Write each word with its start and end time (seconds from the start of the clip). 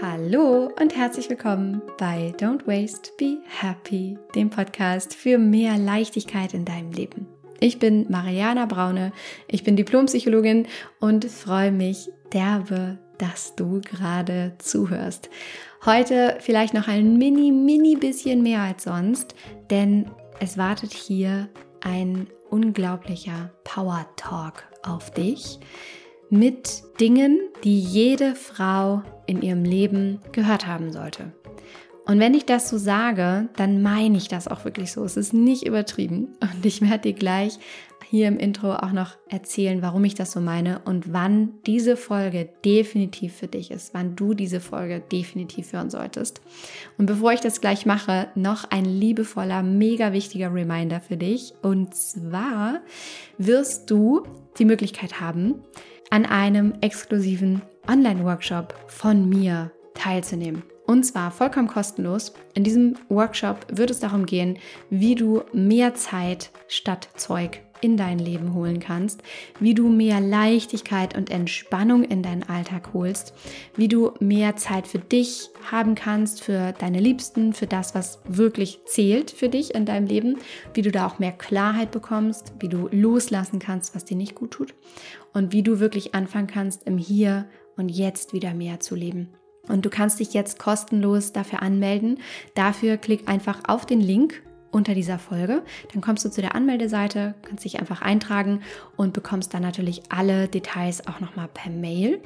Hallo 0.00 0.70
und 0.80 0.96
herzlich 0.96 1.28
willkommen 1.28 1.82
bei 1.98 2.32
Don't 2.38 2.68
Waste, 2.68 3.10
Be 3.18 3.38
Happy, 3.48 4.16
dem 4.32 4.48
Podcast 4.48 5.12
für 5.12 5.38
mehr 5.38 5.76
Leichtigkeit 5.76 6.54
in 6.54 6.64
deinem 6.64 6.92
Leben. 6.92 7.26
Ich 7.58 7.80
bin 7.80 8.06
Mariana 8.08 8.66
Braune, 8.66 9.12
ich 9.48 9.64
bin 9.64 9.74
Diplompsychologin 9.74 10.68
und 11.00 11.24
freue 11.24 11.72
mich 11.72 12.12
derbe, 12.32 12.98
dass 13.18 13.56
du 13.56 13.80
gerade 13.80 14.54
zuhörst. 14.58 15.30
Heute 15.84 16.38
vielleicht 16.38 16.74
noch 16.74 16.86
ein 16.86 17.18
mini, 17.18 17.50
mini 17.50 17.96
bisschen 17.96 18.44
mehr 18.44 18.62
als 18.62 18.84
sonst, 18.84 19.34
denn 19.68 20.08
es 20.38 20.56
wartet 20.56 20.92
hier 20.92 21.48
ein 21.80 22.28
unglaublicher 22.50 23.50
Power 23.64 24.06
Talk 24.14 24.62
auf 24.84 25.10
dich 25.10 25.58
mit 26.30 26.82
Dingen, 27.00 27.38
die 27.64 27.80
jede 27.80 28.34
Frau 28.34 29.02
in 29.26 29.42
ihrem 29.42 29.64
Leben 29.64 30.20
gehört 30.32 30.66
haben 30.66 30.92
sollte. 30.92 31.32
Und 32.06 32.20
wenn 32.20 32.32
ich 32.32 32.46
das 32.46 32.70
so 32.70 32.78
sage, 32.78 33.50
dann 33.56 33.82
meine 33.82 34.16
ich 34.16 34.28
das 34.28 34.48
auch 34.48 34.64
wirklich 34.64 34.92
so. 34.92 35.04
Es 35.04 35.18
ist 35.18 35.34
nicht 35.34 35.66
übertrieben. 35.66 36.28
Und 36.40 36.64
ich 36.64 36.80
werde 36.80 37.00
dir 37.00 37.12
gleich 37.12 37.58
hier 38.10 38.28
im 38.28 38.38
Intro 38.38 38.72
auch 38.72 38.92
noch 38.92 39.16
erzählen, 39.28 39.82
warum 39.82 40.04
ich 40.04 40.14
das 40.14 40.32
so 40.32 40.40
meine 40.40 40.80
und 40.86 41.12
wann 41.12 41.50
diese 41.66 41.96
Folge 41.96 42.48
definitiv 42.64 43.34
für 43.34 43.48
dich 43.48 43.70
ist, 43.70 43.92
wann 43.92 44.16
du 44.16 44.32
diese 44.32 44.60
Folge 44.60 45.00
definitiv 45.12 45.74
hören 45.74 45.90
solltest. 45.90 46.40
Und 46.96 47.04
bevor 47.04 47.32
ich 47.32 47.40
das 47.40 47.60
gleich 47.60 47.84
mache, 47.84 48.28
noch 48.34 48.64
ein 48.70 48.86
liebevoller, 48.86 49.62
mega 49.62 50.14
wichtiger 50.14 50.54
Reminder 50.54 51.02
für 51.02 51.18
dich. 51.18 51.52
Und 51.60 51.94
zwar 51.94 52.80
wirst 53.36 53.90
du 53.90 54.22
die 54.58 54.64
Möglichkeit 54.64 55.20
haben, 55.20 55.56
an 56.10 56.26
einem 56.26 56.74
exklusiven 56.80 57.62
Online-Workshop 57.86 58.74
von 58.86 59.28
mir 59.28 59.70
teilzunehmen. 59.94 60.62
Und 60.86 61.04
zwar 61.04 61.30
vollkommen 61.30 61.68
kostenlos. 61.68 62.32
In 62.54 62.64
diesem 62.64 62.96
Workshop 63.08 63.66
wird 63.70 63.90
es 63.90 64.00
darum 64.00 64.24
gehen, 64.24 64.58
wie 64.88 65.14
du 65.14 65.42
mehr 65.52 65.94
Zeit 65.94 66.50
statt 66.66 67.08
Zeug 67.14 67.60
in 67.80 67.96
dein 67.96 68.18
Leben 68.18 68.54
holen 68.54 68.80
kannst, 68.80 69.22
wie 69.60 69.74
du 69.74 69.88
mehr 69.88 70.20
Leichtigkeit 70.20 71.16
und 71.16 71.30
Entspannung 71.30 72.04
in 72.04 72.22
deinen 72.22 72.42
Alltag 72.42 72.90
holst, 72.92 73.34
wie 73.76 73.88
du 73.88 74.12
mehr 74.20 74.56
Zeit 74.56 74.86
für 74.86 74.98
dich 74.98 75.50
haben 75.70 75.94
kannst, 75.94 76.42
für 76.42 76.72
deine 76.72 77.00
Liebsten, 77.00 77.52
für 77.52 77.66
das, 77.66 77.94
was 77.94 78.20
wirklich 78.26 78.80
zählt 78.86 79.30
für 79.30 79.48
dich 79.48 79.74
in 79.74 79.84
deinem 79.84 80.06
Leben, 80.06 80.38
wie 80.74 80.82
du 80.82 80.90
da 80.90 81.06
auch 81.06 81.18
mehr 81.18 81.32
Klarheit 81.32 81.90
bekommst, 81.90 82.52
wie 82.60 82.68
du 82.68 82.88
loslassen 82.90 83.58
kannst, 83.58 83.94
was 83.94 84.04
dir 84.04 84.16
nicht 84.16 84.34
gut 84.34 84.50
tut 84.50 84.74
und 85.32 85.52
wie 85.52 85.62
du 85.62 85.80
wirklich 85.80 86.14
anfangen 86.14 86.46
kannst, 86.46 86.84
im 86.84 86.98
Hier 86.98 87.46
und 87.76 87.88
Jetzt 87.88 88.32
wieder 88.32 88.54
mehr 88.54 88.80
zu 88.80 88.94
leben. 88.94 89.28
Und 89.68 89.84
du 89.84 89.90
kannst 89.90 90.18
dich 90.18 90.32
jetzt 90.34 90.58
kostenlos 90.58 91.32
dafür 91.32 91.62
anmelden. 91.62 92.20
Dafür 92.54 92.96
klick 92.96 93.28
einfach 93.28 93.60
auf 93.66 93.86
den 93.86 94.00
Link 94.00 94.42
unter 94.70 94.94
dieser 94.94 95.18
Folge. 95.18 95.62
Dann 95.92 96.02
kommst 96.02 96.24
du 96.24 96.30
zu 96.30 96.40
der 96.40 96.54
Anmeldeseite, 96.54 97.34
kannst 97.42 97.64
dich 97.64 97.80
einfach 97.80 98.02
eintragen 98.02 98.60
und 98.96 99.12
bekommst 99.12 99.54
dann 99.54 99.62
natürlich 99.62 100.02
alle 100.10 100.48
Details 100.48 101.06
auch 101.06 101.20
nochmal 101.20 101.48
per 101.52 101.70
Mail. 101.72 102.20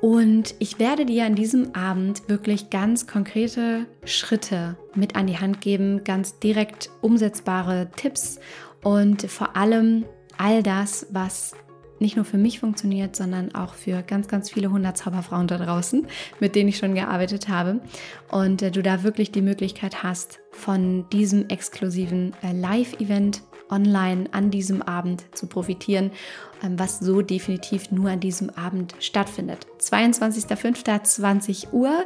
Und 0.00 0.54
ich 0.58 0.78
werde 0.78 1.06
dir 1.06 1.24
an 1.24 1.34
diesem 1.34 1.74
Abend 1.74 2.28
wirklich 2.28 2.70
ganz 2.70 3.06
konkrete 3.06 3.86
Schritte 4.04 4.76
mit 4.94 5.16
an 5.16 5.26
die 5.26 5.38
Hand 5.38 5.60
geben, 5.60 6.04
ganz 6.04 6.38
direkt 6.38 6.90
umsetzbare 7.00 7.88
Tipps 7.96 8.38
und 8.82 9.22
vor 9.22 9.56
allem 9.56 10.04
all 10.38 10.62
das, 10.62 11.06
was 11.10 11.56
nicht 11.98 12.16
nur 12.16 12.24
für 12.24 12.38
mich 12.38 12.60
funktioniert, 12.60 13.16
sondern 13.16 13.54
auch 13.54 13.74
für 13.74 14.02
ganz, 14.02 14.28
ganz 14.28 14.50
viele 14.50 14.70
hundert 14.70 14.96
Zauberfrauen 14.96 15.46
da 15.46 15.58
draußen, 15.58 16.06
mit 16.40 16.54
denen 16.54 16.68
ich 16.68 16.78
schon 16.78 16.94
gearbeitet 16.94 17.48
habe. 17.48 17.80
Und 18.30 18.62
äh, 18.62 18.70
du 18.70 18.82
da 18.82 19.02
wirklich 19.02 19.32
die 19.32 19.42
Möglichkeit 19.42 20.02
hast, 20.02 20.40
von 20.50 21.08
diesem 21.10 21.48
exklusiven 21.48 22.34
äh, 22.42 22.52
Live-Event 22.52 23.42
online 23.70 24.28
an 24.32 24.50
diesem 24.50 24.82
Abend 24.82 25.24
zu 25.36 25.46
profitieren, 25.46 26.10
ähm, 26.62 26.78
was 26.78 26.98
so 26.98 27.22
definitiv 27.22 27.90
nur 27.90 28.10
an 28.10 28.20
diesem 28.20 28.50
Abend 28.50 28.94
stattfindet. 29.00 29.66
22.05.20 29.92 31.72
Uhr. 31.72 32.04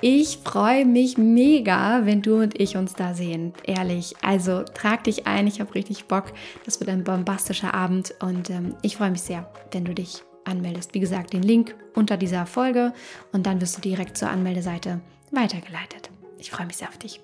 Ich 0.00 0.38
freue 0.44 0.84
mich 0.84 1.18
mega, 1.18 2.06
wenn 2.06 2.22
du 2.22 2.40
und 2.40 2.58
ich 2.60 2.76
uns 2.76 2.94
da 2.94 3.14
sehen. 3.14 3.52
Ehrlich. 3.64 4.14
Also 4.22 4.62
trag 4.62 5.04
dich 5.04 5.26
ein. 5.26 5.46
Ich 5.46 5.60
habe 5.60 5.74
richtig 5.74 6.06
Bock. 6.06 6.32
Das 6.64 6.80
wird 6.80 6.90
ein 6.90 7.04
bombastischer 7.04 7.74
Abend 7.74 8.14
und 8.20 8.50
ähm, 8.50 8.74
ich 8.82 8.96
freue 8.96 9.10
mich 9.10 9.22
sehr, 9.22 9.50
wenn 9.72 9.84
du 9.84 9.94
dich 9.94 10.22
anmeldest. 10.44 10.94
Wie 10.94 11.00
gesagt, 11.00 11.32
den 11.32 11.42
Link 11.42 11.74
unter 11.94 12.16
dieser 12.16 12.46
Folge 12.46 12.92
und 13.32 13.46
dann 13.46 13.60
wirst 13.60 13.76
du 13.76 13.80
direkt 13.80 14.16
zur 14.16 14.30
Anmeldeseite 14.30 15.00
weitergeleitet. 15.30 16.10
Ich 16.38 16.50
freue 16.50 16.66
mich 16.66 16.76
sehr 16.76 16.88
auf 16.88 16.98
dich. 16.98 17.20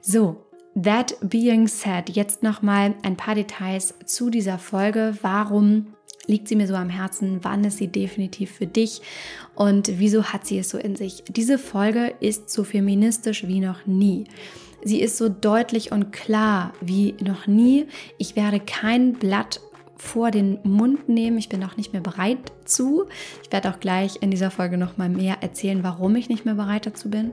So, 0.00 0.46
That 0.76 1.16
being 1.20 1.66
said, 1.66 2.10
jetzt 2.10 2.44
nochmal 2.44 2.94
ein 3.02 3.16
paar 3.16 3.34
Details 3.34 3.92
zu 4.06 4.30
dieser 4.30 4.56
Folge. 4.56 5.18
Warum 5.20 5.94
liegt 6.26 6.48
sie 6.48 6.56
mir 6.56 6.66
so 6.66 6.74
am 6.74 6.88
Herzen? 6.88 7.40
Wann 7.42 7.64
ist 7.64 7.78
sie 7.78 7.88
definitiv 7.88 8.50
für 8.52 8.66
dich? 8.66 9.02
Und 9.54 9.98
wieso 9.98 10.24
hat 10.24 10.46
sie 10.46 10.58
es 10.58 10.70
so 10.70 10.78
in 10.78 10.96
sich? 10.96 11.24
Diese 11.28 11.58
Folge 11.58 12.14
ist 12.20 12.50
so 12.50 12.64
feministisch 12.64 13.46
wie 13.46 13.60
noch 13.60 13.86
nie. 13.86 14.24
Sie 14.82 15.00
ist 15.00 15.18
so 15.18 15.28
deutlich 15.28 15.92
und 15.92 16.12
klar 16.12 16.72
wie 16.80 17.14
noch 17.22 17.46
nie. 17.46 17.86
Ich 18.16 18.36
werde 18.36 18.60
kein 18.60 19.14
Blatt 19.14 19.60
vor 19.96 20.30
den 20.30 20.58
Mund 20.62 21.08
nehmen. 21.10 21.36
Ich 21.36 21.50
bin 21.50 21.62
auch 21.62 21.76
nicht 21.76 21.92
mehr 21.92 22.00
bereit 22.00 22.38
zu. 22.64 23.04
Ich 23.42 23.52
werde 23.52 23.70
auch 23.70 23.80
gleich 23.80 24.22
in 24.22 24.30
dieser 24.30 24.50
Folge 24.50 24.78
noch 24.78 24.96
mal 24.96 25.10
mehr 25.10 25.42
erzählen, 25.42 25.82
warum 25.82 26.16
ich 26.16 26.30
nicht 26.30 26.46
mehr 26.46 26.54
bereit 26.54 26.86
dazu 26.86 27.10
bin. 27.10 27.32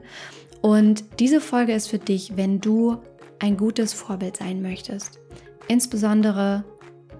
Und 0.61 1.05
diese 1.19 1.39
Folge 1.39 1.73
ist 1.73 1.87
für 1.87 1.99
dich, 1.99 2.35
wenn 2.35 2.59
du 2.59 2.97
ein 3.39 3.55
gutes 3.55 3.93
Vorbild 3.93 4.35
sein 4.35 4.61
möchtest. 4.61 5.19
Insbesondere, 5.69 6.65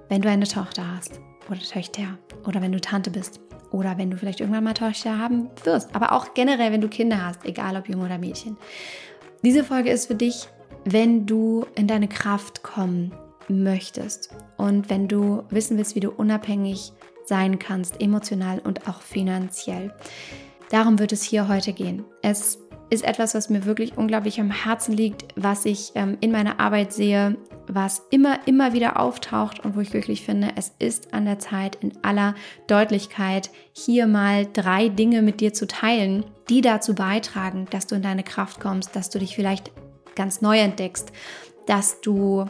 wenn 0.10 0.22
du 0.22 0.30
eine 0.30 0.48
Tochter 0.48 0.96
hast 0.98 1.22
oder 1.50 1.60
Töchter 1.60 2.18
oder 2.46 2.62
wenn 2.62 2.72
du 2.72 2.82
Tante 2.82 3.10
bist 3.10 3.40
oder 3.72 3.98
wenn 3.98 4.10
du 4.10 4.18
vielleicht 4.18 4.40
irgendwann 4.40 4.64
mal 4.64 4.74
Tochter 4.74 5.18
haben 5.18 5.50
wirst. 5.64 5.94
Aber 5.96 6.14
auch 6.14 6.34
generell, 6.34 6.72
wenn 6.72 6.82
du 6.82 6.88
Kinder 6.88 7.26
hast, 7.26 7.46
egal 7.46 7.76
ob 7.76 7.90
Junge 7.90 8.06
oder 8.06 8.18
Mädchen. 8.18 8.58
Diese 9.44 9.64
Folge 9.64 9.92
ist 9.92 10.08
für 10.08 10.16
dich, 10.16 10.48
wenn 10.86 11.26
du 11.26 11.66
in 11.76 11.88
deine 11.88 12.08
Kraft 12.08 12.64
kommen 12.64 13.12
möchtest 13.50 14.30
und 14.58 14.90
wenn 14.90 15.08
du 15.08 15.44
wissen 15.50 15.78
willst, 15.78 15.96
wie 15.96 16.00
du 16.00 16.12
unabhängig 16.12 16.92
sein 17.26 17.60
kannst, 17.60 18.02
emotional 18.02 18.60
und 18.60 18.88
auch 18.88 19.02
finanziell. 19.02 19.94
Darum 20.70 21.00
wird 21.00 21.12
es 21.12 21.24
hier 21.24 21.48
heute 21.48 21.74
gehen. 21.74 22.04
Es 22.22 22.60
ist 22.90 23.04
etwas, 23.04 23.36
was 23.36 23.50
mir 23.50 23.66
wirklich 23.66 23.98
unglaublich 23.98 24.40
am 24.40 24.52
Herzen 24.52 24.94
liegt, 24.94 25.26
was 25.36 25.66
ich 25.66 25.92
ähm, 25.96 26.18
in 26.22 26.32
meiner 26.32 26.60
Arbeit 26.60 26.94
sehe, 26.94 27.38
was 27.68 28.02
immer, 28.12 28.40
immer 28.46 28.74
wieder 28.74 29.00
auftaucht 29.00 29.64
und 29.64 29.76
wo 29.76 29.82
ich 29.82 29.94
wirklich 29.94 30.24
finde, 30.24 30.52
es 30.56 30.74
ist 30.80 31.14
an 31.14 31.26
der 31.26 31.40
Zeit, 31.40 31.76
in 31.82 31.92
aller 32.02 32.34
Deutlichkeit 32.68 33.50
hier 33.74 34.08
mal 34.08 34.48
drei 34.52 34.88
Dinge 34.88 35.22
mit 35.22 35.42
dir 35.42 35.54
zu 35.54 35.68
teilen, 35.68 36.24
die 36.50 36.62
dazu 36.62 36.96
beitragen, 36.96 37.68
dass 37.72 37.88
du 37.88 37.96
in 37.96 38.02
deine 38.02 38.24
Kraft 38.24 38.62
kommst, 38.62 38.96
dass 38.96 39.10
du 39.10 39.20
dich 39.20 39.36
vielleicht 39.36 39.72
ganz 40.16 40.42
neu 40.42 40.58
entdeckst, 40.58 41.12
dass 41.66 42.00
du 42.00 42.46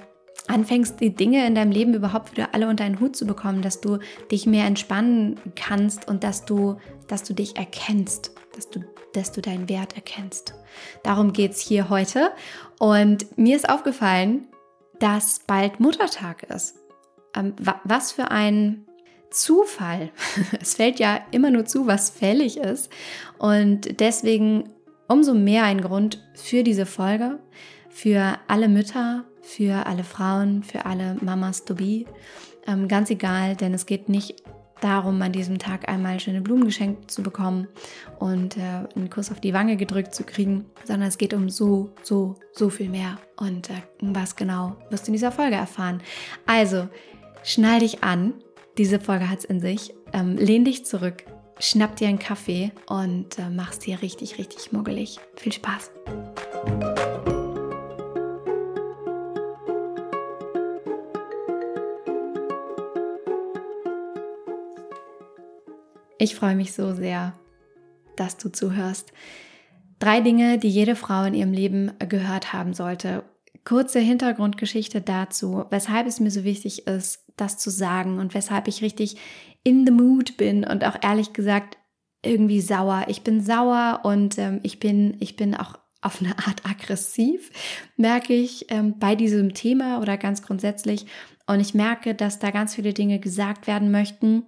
anfängst, 0.47 1.01
die 1.01 1.13
Dinge 1.13 1.45
in 1.45 1.55
deinem 1.55 1.71
Leben 1.71 1.93
überhaupt 1.93 2.31
wieder 2.31 2.53
alle 2.53 2.69
unter 2.69 2.83
einen 2.83 2.99
Hut 2.99 3.15
zu 3.15 3.25
bekommen, 3.25 3.61
dass 3.61 3.81
du 3.81 3.97
dich 4.31 4.45
mehr 4.45 4.65
entspannen 4.65 5.39
kannst 5.55 6.07
und 6.07 6.23
dass 6.23 6.45
du, 6.45 6.77
dass 7.07 7.23
du 7.23 7.33
dich 7.33 7.57
erkennst, 7.57 8.31
dass 8.55 8.69
du 8.69 8.81
dass 9.13 9.31
du 9.31 9.41
deinen 9.41 9.69
Wert 9.69 9.95
erkennst. 9.95 10.53
Darum 11.03 11.33
geht 11.33 11.51
es 11.51 11.59
hier 11.59 11.89
heute. 11.89 12.31
Und 12.79 13.37
mir 13.37 13.55
ist 13.55 13.69
aufgefallen, 13.69 14.47
dass 14.99 15.39
bald 15.39 15.79
Muttertag 15.79 16.43
ist. 16.43 16.75
Ähm, 17.35 17.53
was 17.83 18.11
für 18.11 18.31
ein 18.31 18.85
Zufall. 19.29 20.11
Es 20.61 20.75
fällt 20.75 20.99
ja 20.99 21.19
immer 21.31 21.51
nur 21.51 21.65
zu, 21.65 21.87
was 21.87 22.09
fällig 22.09 22.57
ist. 22.57 22.89
Und 23.37 23.99
deswegen 23.99 24.69
umso 25.07 25.33
mehr 25.33 25.63
ein 25.63 25.81
Grund 25.81 26.23
für 26.33 26.63
diese 26.63 26.85
Folge, 26.85 27.39
für 27.89 28.37
alle 28.47 28.67
Mütter, 28.67 29.23
für 29.41 29.85
alle 29.85 30.03
Frauen, 30.03 30.63
für 30.63 30.85
alle 30.85 31.15
Mamas 31.21 31.63
to 31.65 31.75
be. 31.75 32.05
Ähm, 32.67 32.87
ganz 32.87 33.09
egal, 33.09 33.55
denn 33.55 33.73
es 33.73 33.85
geht 33.85 34.09
nicht 34.09 34.43
darum, 34.81 35.21
an 35.21 35.31
diesem 35.31 35.59
Tag 35.59 35.89
einmal 35.89 36.19
schöne 36.19 36.41
Blumen 36.41 36.65
geschenkt 36.65 37.11
zu 37.11 37.23
bekommen 37.23 37.67
und 38.19 38.57
äh, 38.57 38.61
einen 38.95 39.09
Kuss 39.09 39.31
auf 39.31 39.39
die 39.39 39.53
Wange 39.53 39.77
gedrückt 39.77 40.13
zu 40.13 40.23
kriegen, 40.23 40.65
sondern 40.83 41.09
es 41.09 41.17
geht 41.17 41.33
um 41.33 41.49
so, 41.49 41.91
so, 42.03 42.35
so 42.51 42.69
viel 42.69 42.89
mehr. 42.89 43.17
Und 43.37 43.69
äh, 43.69 43.81
was 44.01 44.35
genau 44.35 44.75
wirst 44.89 45.07
du 45.07 45.09
in 45.09 45.13
dieser 45.13 45.31
Folge 45.31 45.55
erfahren. 45.55 46.01
Also, 46.45 46.87
schnall 47.43 47.79
dich 47.79 48.03
an. 48.03 48.33
Diese 48.77 48.99
Folge 48.99 49.29
hat 49.29 49.39
es 49.39 49.45
in 49.45 49.59
sich. 49.59 49.93
Ähm, 50.13 50.37
lehn 50.37 50.63
dich 50.63 50.85
zurück, 50.85 51.23
schnapp 51.59 51.95
dir 51.95 52.07
einen 52.07 52.19
Kaffee 52.19 52.71
und 52.87 53.39
äh, 53.39 53.49
mach's 53.49 53.79
dir 53.79 54.01
richtig, 54.01 54.37
richtig 54.37 54.71
muggelig. 54.71 55.19
Viel 55.35 55.51
Spaß! 55.51 55.91
Ich 66.19 66.35
freue 66.35 66.55
mich 66.55 66.73
so 66.73 66.93
sehr, 66.93 67.33
dass 68.15 68.37
du 68.37 68.49
zuhörst. 68.49 69.13
Drei 69.99 70.21
Dinge, 70.21 70.57
die 70.57 70.69
jede 70.69 70.95
Frau 70.95 71.23
in 71.23 71.33
ihrem 71.33 71.53
Leben 71.53 71.91
gehört 72.09 72.53
haben 72.53 72.73
sollte. 72.73 73.23
Kurze 73.63 73.99
Hintergrundgeschichte 73.99 75.01
dazu, 75.01 75.65
weshalb 75.69 76.07
es 76.07 76.19
mir 76.19 76.31
so 76.31 76.43
wichtig 76.43 76.87
ist, 76.87 77.25
das 77.35 77.57
zu 77.57 77.69
sagen 77.69 78.17
und 78.17 78.33
weshalb 78.33 78.67
ich 78.67 78.81
richtig 78.81 79.17
in 79.63 79.85
the 79.85 79.91
mood 79.91 80.37
bin 80.37 80.63
und 80.63 80.85
auch 80.85 80.97
ehrlich 81.03 81.33
gesagt 81.33 81.77
irgendwie 82.23 82.61
sauer. 82.61 83.05
Ich 83.07 83.21
bin 83.21 83.41
sauer 83.41 84.01
und 84.03 84.37
ähm, 84.39 84.59
ich 84.63 84.79
bin, 84.79 85.17
ich 85.19 85.35
bin 85.35 85.55
auch 85.55 85.75
auf 86.01 86.21
eine 86.21 86.37
Art 86.39 86.65
aggressiv, 86.65 87.51
merke 87.95 88.33
ich 88.33 88.71
ähm, 88.71 88.97
bei 88.97 89.15
diesem 89.15 89.53
Thema 89.53 89.99
oder 89.99 90.17
ganz 90.17 90.41
grundsätzlich. 90.41 91.05
Und 91.45 91.59
ich 91.59 91.73
merke, 91.73 92.15
dass 92.15 92.39
da 92.39 92.51
ganz 92.51 92.75
viele 92.75 92.93
Dinge 92.93 93.19
gesagt 93.19 93.67
werden 93.67 93.91
möchten, 93.91 94.43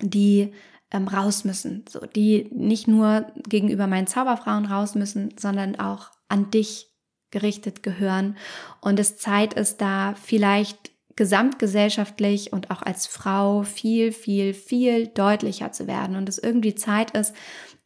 die 0.00 0.52
ähm, 0.90 1.08
raus 1.08 1.44
müssen. 1.44 1.84
So, 1.88 2.00
die 2.00 2.48
nicht 2.52 2.88
nur 2.88 3.26
gegenüber 3.48 3.86
meinen 3.86 4.06
Zauberfrauen 4.06 4.66
raus 4.66 4.94
müssen, 4.94 5.34
sondern 5.38 5.78
auch 5.78 6.10
an 6.28 6.50
dich 6.50 6.88
gerichtet 7.30 7.82
gehören. 7.82 8.36
Und 8.80 8.98
es 8.98 9.16
Zeit 9.16 9.54
ist 9.54 9.80
da 9.80 10.14
vielleicht 10.20 10.90
gesamtgesellschaftlich 11.16 12.52
und 12.52 12.70
auch 12.70 12.82
als 12.82 13.06
Frau 13.06 13.62
viel, 13.62 14.10
viel, 14.10 14.54
viel 14.54 15.08
deutlicher 15.08 15.70
zu 15.70 15.86
werden 15.86 16.16
und 16.16 16.28
es 16.28 16.38
irgendwie 16.38 16.74
Zeit 16.74 17.10
ist, 17.10 17.34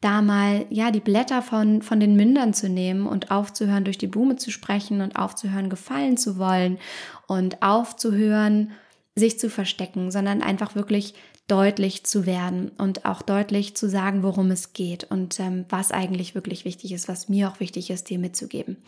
da 0.01 0.21
mal, 0.23 0.67
ja, 0.69 0.91
die 0.91 1.01
Blätter 1.01 1.41
von, 1.41 1.83
von 1.83 1.99
den 1.99 2.15
Mündern 2.15 2.53
zu 2.53 2.69
nehmen 2.69 3.07
und 3.07 3.31
aufzuhören, 3.31 3.85
durch 3.85 3.97
die 3.99 4.07
Blume 4.07 4.37
zu 4.37 4.51
sprechen 4.51 5.01
und 5.01 5.17
aufzuhören, 5.17 5.71
gefallen 5.71 6.17
zu 6.17 6.39
wollen 6.39 6.79
und 7.27 7.63
aufzuhören, 7.63 8.73
sich 9.17 9.39
zu 9.39 9.49
verstecken, 9.49 10.11
sondern 10.11 10.43
einfach 10.43 10.75
wirklich 10.75 11.15
deutlich 11.47 12.05
zu 12.05 12.25
werden 12.25 12.71
und 12.79 13.05
auch 13.05 13.21
deutlich 13.21 13.77
zu 13.77 13.89
sagen, 13.89 14.23
worum 14.23 14.51
es 14.51 14.73
geht 14.73 15.05
und 15.05 15.39
ähm, 15.41 15.67
was 15.69 15.93
eigentlich 15.93 16.35
wirklich 16.35 16.65
wichtig 16.65 16.93
ist, 16.93 17.07
was 17.07 17.29
mir 17.29 17.49
auch 17.49 17.61
wichtig 17.61 17.91
ist, 17.91 18.09
dir 18.09 18.19
mitzugeben. 18.19 18.79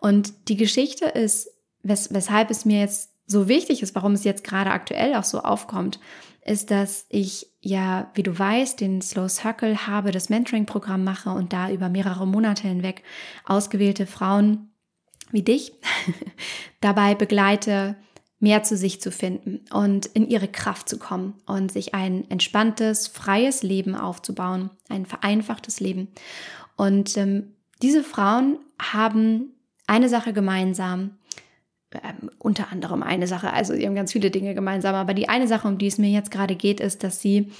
Und 0.00 0.48
die 0.48 0.56
Geschichte 0.56 1.04
ist, 1.04 1.50
wes 1.82 2.12
weshalb 2.12 2.50
es 2.50 2.64
mir 2.64 2.80
jetzt 2.80 3.10
so 3.26 3.46
wichtig 3.46 3.82
ist, 3.82 3.94
warum 3.94 4.12
es 4.12 4.24
jetzt 4.24 4.42
gerade 4.42 4.70
aktuell 4.70 5.14
auch 5.14 5.24
so 5.24 5.40
aufkommt, 5.40 6.00
ist, 6.44 6.70
dass 6.70 7.04
ich 7.10 7.46
ja, 7.60 8.10
wie 8.14 8.22
du 8.22 8.38
weißt, 8.38 8.80
den 8.80 9.02
Slow 9.02 9.28
Circle 9.28 9.86
habe, 9.86 10.10
das 10.10 10.30
Mentoring-Programm 10.30 11.04
mache 11.04 11.30
und 11.30 11.52
da 11.52 11.70
über 11.70 11.90
mehrere 11.90 12.26
Monate 12.26 12.68
hinweg 12.68 13.02
ausgewählte 13.44 14.06
Frauen 14.06 14.70
wie 15.30 15.42
dich 15.42 15.72
dabei 16.80 17.14
begleite, 17.14 17.96
mehr 18.40 18.62
zu 18.62 18.76
sich 18.76 19.00
zu 19.00 19.10
finden 19.10 19.64
und 19.72 20.06
in 20.06 20.28
ihre 20.28 20.48
Kraft 20.48 20.88
zu 20.88 20.98
kommen 20.98 21.34
und 21.46 21.72
sich 21.72 21.94
ein 21.94 22.30
entspanntes, 22.30 23.08
freies 23.08 23.62
Leben 23.62 23.96
aufzubauen, 23.96 24.70
ein 24.88 25.06
vereinfachtes 25.06 25.80
Leben. 25.80 26.08
Und 26.76 27.16
ähm, 27.16 27.54
diese 27.82 28.04
Frauen 28.04 28.58
haben 28.80 29.54
eine 29.86 30.08
Sache 30.08 30.32
gemeinsam, 30.32 31.18
ähm, 31.92 32.30
unter 32.38 32.70
anderem 32.70 33.02
eine 33.02 33.26
Sache, 33.26 33.52
also 33.52 33.74
sie 33.74 33.86
haben 33.86 33.94
ganz 33.94 34.12
viele 34.12 34.30
Dinge 34.30 34.54
gemeinsam, 34.54 34.94
aber 34.94 35.14
die 35.14 35.28
eine 35.28 35.48
Sache, 35.48 35.66
um 35.66 35.78
die 35.78 35.86
es 35.86 35.98
mir 35.98 36.10
jetzt 36.10 36.30
gerade 36.30 36.54
geht, 36.54 36.80
ist, 36.80 37.02
dass 37.02 37.20
sie 37.20 37.50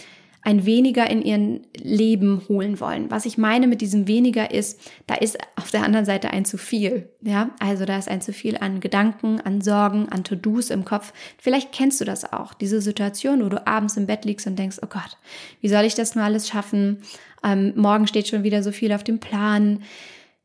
ein 0.48 0.64
weniger 0.64 1.10
in 1.10 1.20
ihren 1.20 1.60
Leben 1.76 2.40
holen 2.48 2.80
wollen. 2.80 3.10
Was 3.10 3.26
ich 3.26 3.36
meine 3.36 3.66
mit 3.66 3.82
diesem 3.82 4.08
weniger 4.08 4.50
ist, 4.50 4.80
da 5.06 5.14
ist 5.14 5.36
auf 5.56 5.70
der 5.70 5.82
anderen 5.82 6.06
Seite 6.06 6.30
ein 6.30 6.46
zu 6.46 6.56
viel. 6.56 7.10
Ja, 7.20 7.50
also 7.58 7.84
da 7.84 7.98
ist 7.98 8.08
ein 8.08 8.22
zu 8.22 8.32
viel 8.32 8.56
an 8.56 8.80
Gedanken, 8.80 9.42
an 9.42 9.60
Sorgen, 9.60 10.08
an 10.08 10.24
To-Dos 10.24 10.70
im 10.70 10.86
Kopf. 10.86 11.12
Vielleicht 11.36 11.70
kennst 11.72 12.00
du 12.00 12.06
das 12.06 12.32
auch. 12.32 12.54
Diese 12.54 12.80
Situation, 12.80 13.44
wo 13.44 13.50
du 13.50 13.66
abends 13.66 13.98
im 13.98 14.06
Bett 14.06 14.24
liegst 14.24 14.46
und 14.46 14.58
denkst, 14.58 14.78
oh 14.80 14.86
Gott, 14.86 15.18
wie 15.60 15.68
soll 15.68 15.84
ich 15.84 15.94
das 15.94 16.14
nur 16.14 16.24
alles 16.24 16.48
schaffen? 16.48 17.02
Ähm, 17.44 17.74
morgen 17.76 18.06
steht 18.06 18.26
schon 18.26 18.42
wieder 18.42 18.62
so 18.62 18.72
viel 18.72 18.94
auf 18.94 19.04
dem 19.04 19.18
Plan. 19.18 19.82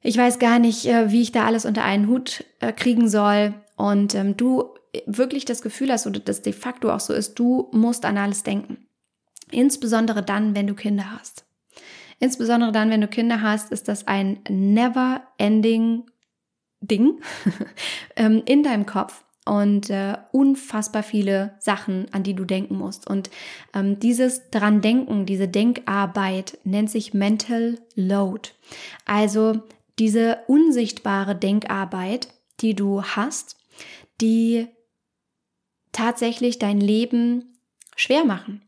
Ich 0.01 0.17
weiß 0.17 0.37
gar 0.37 0.59
nicht, 0.59 0.85
äh, 0.85 1.13
wie 1.13 1.21
ich 1.21 1.31
da 1.31 1.45
alles 1.45 1.63
unter 1.63 1.85
einen 1.85 2.09
Hut 2.09 2.43
äh, 2.59 2.73
kriegen 2.73 3.07
soll 3.07 3.53
und 3.77 4.15
ähm, 4.15 4.35
du 4.35 4.65
wirklich 5.05 5.45
das 5.45 5.61
Gefühl 5.61 5.93
hast 5.93 6.07
oder 6.07 6.19
das 6.19 6.41
de 6.41 6.51
facto 6.51 6.91
auch 6.91 6.99
so 6.99 7.13
ist, 7.13 7.39
du 7.39 7.69
musst 7.71 8.03
an 8.03 8.17
alles 8.17 8.43
denken. 8.43 8.85
Insbesondere 9.53 10.23
dann, 10.23 10.55
wenn 10.55 10.67
du 10.67 10.73
Kinder 10.73 11.11
hast. 11.11 11.45
Insbesondere 12.19 12.71
dann, 12.71 12.89
wenn 12.89 13.01
du 13.01 13.07
Kinder 13.07 13.41
hast, 13.41 13.71
ist 13.71 13.87
das 13.87 14.07
ein 14.07 14.39
never 14.49 15.21
ending 15.37 16.05
Ding 16.79 17.21
ähm, 18.15 18.43
in 18.45 18.63
deinem 18.63 18.85
Kopf 18.85 19.23
und 19.45 19.89
äh, 19.89 20.17
unfassbar 20.31 21.03
viele 21.03 21.55
Sachen, 21.59 22.05
an 22.13 22.23
die 22.23 22.33
du 22.33 22.45
denken 22.45 22.77
musst. 22.77 23.09
Und 23.09 23.29
ähm, 23.73 23.99
dieses 23.99 24.49
dran 24.51 24.81
denken, 24.81 25.25
diese 25.25 25.47
Denkarbeit 25.47 26.57
nennt 26.63 26.89
sich 26.89 27.13
Mental 27.13 27.77
Load. 27.95 28.51
Also 29.05 29.61
diese 29.99 30.39
unsichtbare 30.47 31.35
Denkarbeit, 31.35 32.29
die 32.61 32.73
du 32.73 33.03
hast, 33.03 33.57
die 34.21 34.67
tatsächlich 35.91 36.59
dein 36.59 36.79
Leben 36.79 37.57
schwer 37.95 38.25
machen 38.25 38.61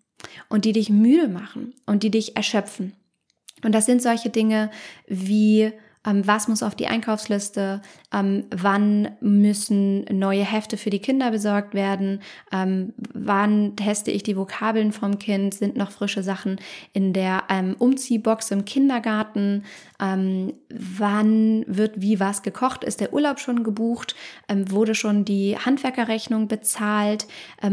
und 0.49 0.65
die 0.65 0.73
dich 0.73 0.89
müde 0.89 1.27
machen 1.27 1.73
und 1.85 2.03
die 2.03 2.11
dich 2.11 2.35
erschöpfen. 2.35 2.93
Und 3.63 3.73
das 3.73 3.85
sind 3.85 4.01
solche 4.01 4.29
Dinge 4.29 4.69
wie 5.07 5.71
ähm, 6.05 6.25
was 6.25 6.47
muss 6.47 6.63
auf 6.63 6.75
die 6.75 6.87
Einkaufsliste, 6.87 7.81
ähm, 8.13 8.45
wann 8.51 9.09
müssen 9.21 10.05
neue 10.11 10.43
Hefte 10.43 10.77
für 10.77 10.89
die 10.89 10.99
Kinder 10.99 11.31
besorgt 11.31 11.73
werden, 11.73 12.21
ähm, 12.51 12.93
wann 13.13 13.75
teste 13.75 14.11
ich 14.11 14.23
die 14.23 14.37
Vokabeln 14.37 14.91
vom 14.91 15.17
Kind, 15.19 15.53
sind 15.53 15.75
noch 15.75 15.91
frische 15.91 16.23
Sachen 16.23 16.59
in 16.93 17.13
der 17.13 17.43
Umziehbox 17.79 18.51
im 18.51 18.65
Kindergarten, 18.65 19.63
ähm, 20.01 20.53
wann 20.69 21.63
wird 21.67 22.01
wie 22.01 22.19
was 22.19 22.43
gekocht, 22.43 22.83
ist 22.83 23.01
der 23.01 23.13
Urlaub 23.13 23.39
schon 23.39 23.63
gebucht, 23.63 24.15
ähm, 24.49 24.69
wurde 24.71 24.95
schon 24.95 25.25
die 25.25 25.57
Handwerkerrechnung 25.57 26.47
bezahlt, 26.47 27.27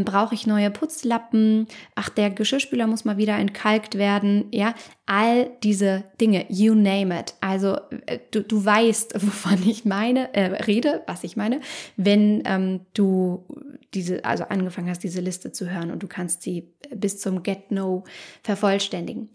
brauche 0.05 0.35
ich 0.35 0.47
neue 0.47 0.71
Putzlappen, 0.71 1.67
ach, 1.95 2.09
der 2.09 2.29
Geschirrspüler 2.29 2.87
muss 2.87 3.05
mal 3.05 3.17
wieder 3.17 3.37
entkalkt 3.37 3.97
werden, 3.97 4.45
ja, 4.51 4.73
all 5.05 5.51
diese 5.63 6.05
Dinge, 6.19 6.45
you 6.49 6.73
name 6.73 7.17
it. 7.19 7.33
Also 7.41 7.77
äh, 8.05 8.19
du, 8.31 8.41
du 8.41 8.63
weißt, 8.63 9.13
wovon 9.21 9.67
ich 9.67 9.85
meine, 9.85 10.33
äh, 10.33 10.63
rede, 10.63 11.03
was 11.07 11.23
ich 11.23 11.35
meine, 11.35 11.61
wenn 11.97 12.43
ähm, 12.45 12.81
du 12.93 13.45
diese, 13.93 14.23
also 14.25 14.45
angefangen 14.45 14.89
hast, 14.89 15.03
diese 15.03 15.21
Liste 15.21 15.51
zu 15.51 15.69
hören 15.69 15.91
und 15.91 16.01
du 16.01 16.07
kannst 16.07 16.41
sie 16.41 16.73
bis 16.95 17.19
zum 17.19 17.43
Get 17.43 17.71
No 17.71 18.05
vervollständigen. 18.43 19.29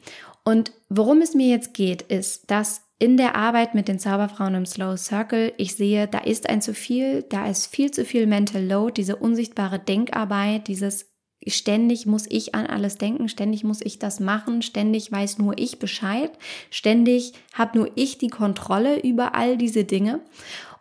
Und 0.49 0.73
worum 0.89 1.21
es 1.21 1.35
mir 1.35 1.49
jetzt 1.49 1.75
geht, 1.75 2.00
ist, 2.00 2.50
dass 2.50 2.81
in 2.99 3.19
der 3.19 3.37
Arbeit 3.37 3.75
mit 3.75 3.87
den 3.87 3.99
Zauberfrauen 3.99 4.55
im 4.55 4.64
Slow 4.64 4.97
Circle 4.97 5.52
ich 5.59 5.75
sehe, 5.75 6.09
da 6.09 6.21
ist 6.21 6.49
ein 6.49 6.62
zu 6.62 6.73
viel, 6.73 7.23
da 7.25 7.47
ist 7.47 7.67
viel 7.67 7.90
zu 7.90 8.07
viel 8.07 8.26
Mental 8.26 8.64
Load, 8.64 8.95
diese 8.95 9.17
unsichtbare 9.17 9.78
Denkarbeit, 9.78 10.67
dieses 10.67 11.11
Ständig 11.47 12.07
muss 12.07 12.25
ich 12.31 12.55
an 12.55 12.67
alles 12.67 12.97
denken, 12.97 13.28
ständig 13.28 13.62
muss 13.62 13.83
ich 13.83 13.99
das 13.99 14.21
machen, 14.21 14.62
ständig 14.62 15.12
weiß 15.12 15.37
nur 15.37 15.59
ich 15.59 15.78
Bescheid, 15.78 16.33
ständig 16.71 17.35
habe 17.52 17.76
nur 17.76 17.90
ich 17.95 18.17
die 18.17 18.28
Kontrolle 18.28 19.02
über 19.02 19.35
all 19.35 19.59
diese 19.59 19.85
Dinge 19.85 20.23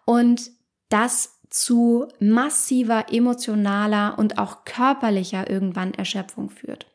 und 0.06 0.50
das 0.88 1.42
zu 1.50 2.08
massiver 2.22 3.08
emotionaler 3.12 4.18
und 4.18 4.38
auch 4.38 4.64
körperlicher 4.64 5.50
irgendwann 5.50 5.94
Erschöpfung 5.94 6.50
führt. 6.50 6.86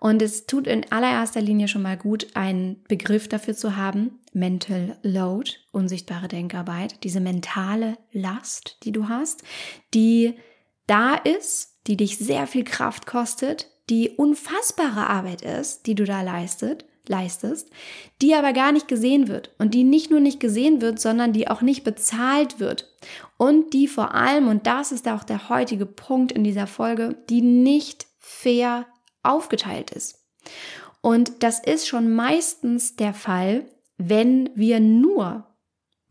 Und 0.00 0.22
es 0.22 0.46
tut 0.46 0.66
in 0.66 0.90
allererster 0.90 1.40
Linie 1.40 1.68
schon 1.68 1.82
mal 1.82 1.96
gut, 1.96 2.28
einen 2.34 2.82
Begriff 2.88 3.28
dafür 3.28 3.54
zu 3.54 3.76
haben. 3.76 4.20
Mental 4.32 4.98
Load, 5.02 5.52
unsichtbare 5.72 6.28
Denkarbeit, 6.28 7.02
diese 7.04 7.20
mentale 7.20 7.96
Last, 8.12 8.78
die 8.84 8.92
du 8.92 9.08
hast, 9.08 9.42
die 9.94 10.34
da 10.86 11.14
ist 11.14 11.76
die 11.86 11.96
dich 11.96 12.18
sehr 12.18 12.46
viel 12.46 12.64
Kraft 12.64 13.06
kostet, 13.06 13.70
die 13.88 14.10
unfassbare 14.10 15.08
Arbeit 15.08 15.42
ist, 15.42 15.86
die 15.86 15.94
du 15.94 16.04
da 16.04 16.22
leistet, 16.22 16.84
leistest, 17.08 17.70
die 18.20 18.34
aber 18.34 18.52
gar 18.52 18.72
nicht 18.72 18.88
gesehen 18.88 19.28
wird. 19.28 19.54
Und 19.58 19.74
die 19.74 19.84
nicht 19.84 20.10
nur 20.10 20.18
nicht 20.18 20.40
gesehen 20.40 20.80
wird, 20.80 20.98
sondern 20.98 21.32
die 21.32 21.48
auch 21.48 21.62
nicht 21.62 21.84
bezahlt 21.84 22.58
wird. 22.58 22.92
Und 23.36 23.72
die 23.72 23.86
vor 23.86 24.14
allem, 24.14 24.48
und 24.48 24.66
das 24.66 24.90
ist 24.90 25.06
auch 25.06 25.22
der 25.22 25.48
heutige 25.48 25.86
Punkt 25.86 26.32
in 26.32 26.42
dieser 26.42 26.66
Folge, 26.66 27.16
die 27.30 27.42
nicht 27.42 28.06
fair 28.18 28.86
aufgeteilt 29.26 29.90
ist. 29.90 30.26
Und 31.00 31.42
das 31.42 31.60
ist 31.60 31.86
schon 31.86 32.12
meistens 32.12 32.96
der 32.96 33.14
Fall, 33.14 33.66
wenn 33.98 34.50
wir 34.54 34.80
nur 34.80 35.46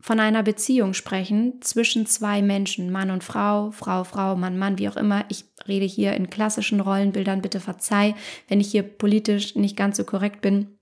von 0.00 0.20
einer 0.20 0.42
Beziehung 0.42 0.94
sprechen 0.94 1.60
zwischen 1.62 2.06
zwei 2.06 2.40
Menschen, 2.40 2.92
Mann 2.92 3.10
und 3.10 3.24
Frau, 3.24 3.72
Frau, 3.72 4.04
Frau, 4.04 4.36
Mann, 4.36 4.56
Mann, 4.56 4.78
wie 4.78 4.88
auch 4.88 4.96
immer. 4.96 5.24
Ich 5.28 5.44
rede 5.66 5.84
hier 5.84 6.14
in 6.14 6.30
klassischen 6.30 6.80
Rollenbildern, 6.80 7.42
bitte 7.42 7.60
verzeih, 7.60 8.14
wenn 8.48 8.60
ich 8.60 8.70
hier 8.70 8.84
politisch 8.84 9.56
nicht 9.56 9.76
ganz 9.76 9.96
so 9.96 10.04
korrekt 10.04 10.42
bin. 10.42 10.78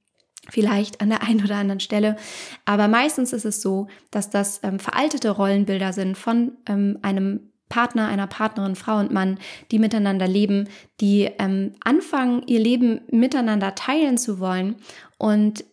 Vielleicht 0.50 1.00
an 1.00 1.08
der 1.08 1.22
einen 1.22 1.42
oder 1.42 1.56
anderen 1.56 1.80
Stelle. 1.80 2.16
Aber 2.66 2.86
meistens 2.86 3.32
ist 3.32 3.46
es 3.46 3.62
so, 3.62 3.88
dass 4.10 4.28
das 4.28 4.60
ähm, 4.62 4.78
veraltete 4.78 5.30
Rollenbilder 5.30 5.94
sind 5.94 6.18
von 6.18 6.52
ähm, 6.66 6.98
einem 7.00 7.50
Partner, 7.74 8.06
einer 8.06 8.28
Partnerin, 8.28 8.76
Frau 8.76 8.98
und 8.98 9.12
Mann, 9.12 9.38
die 9.72 9.80
miteinander 9.80 10.28
leben, 10.28 10.68
die 11.00 11.28
ähm, 11.40 11.72
anfangen, 11.82 12.44
ihr 12.46 12.60
Leben 12.60 13.00
miteinander 13.10 13.74
teilen 13.74 14.16
zu 14.16 14.38
wollen. 14.38 14.76
Und 15.18 15.64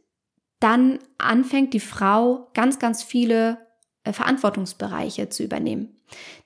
dann 0.59 0.97
anfängt 1.19 1.75
die 1.75 1.79
Frau 1.79 2.49
ganz, 2.55 2.79
ganz 2.79 3.03
viele 3.03 3.59
äh, 4.03 4.13
Verantwortungsbereiche 4.13 5.29
zu 5.29 5.43
übernehmen, 5.43 6.01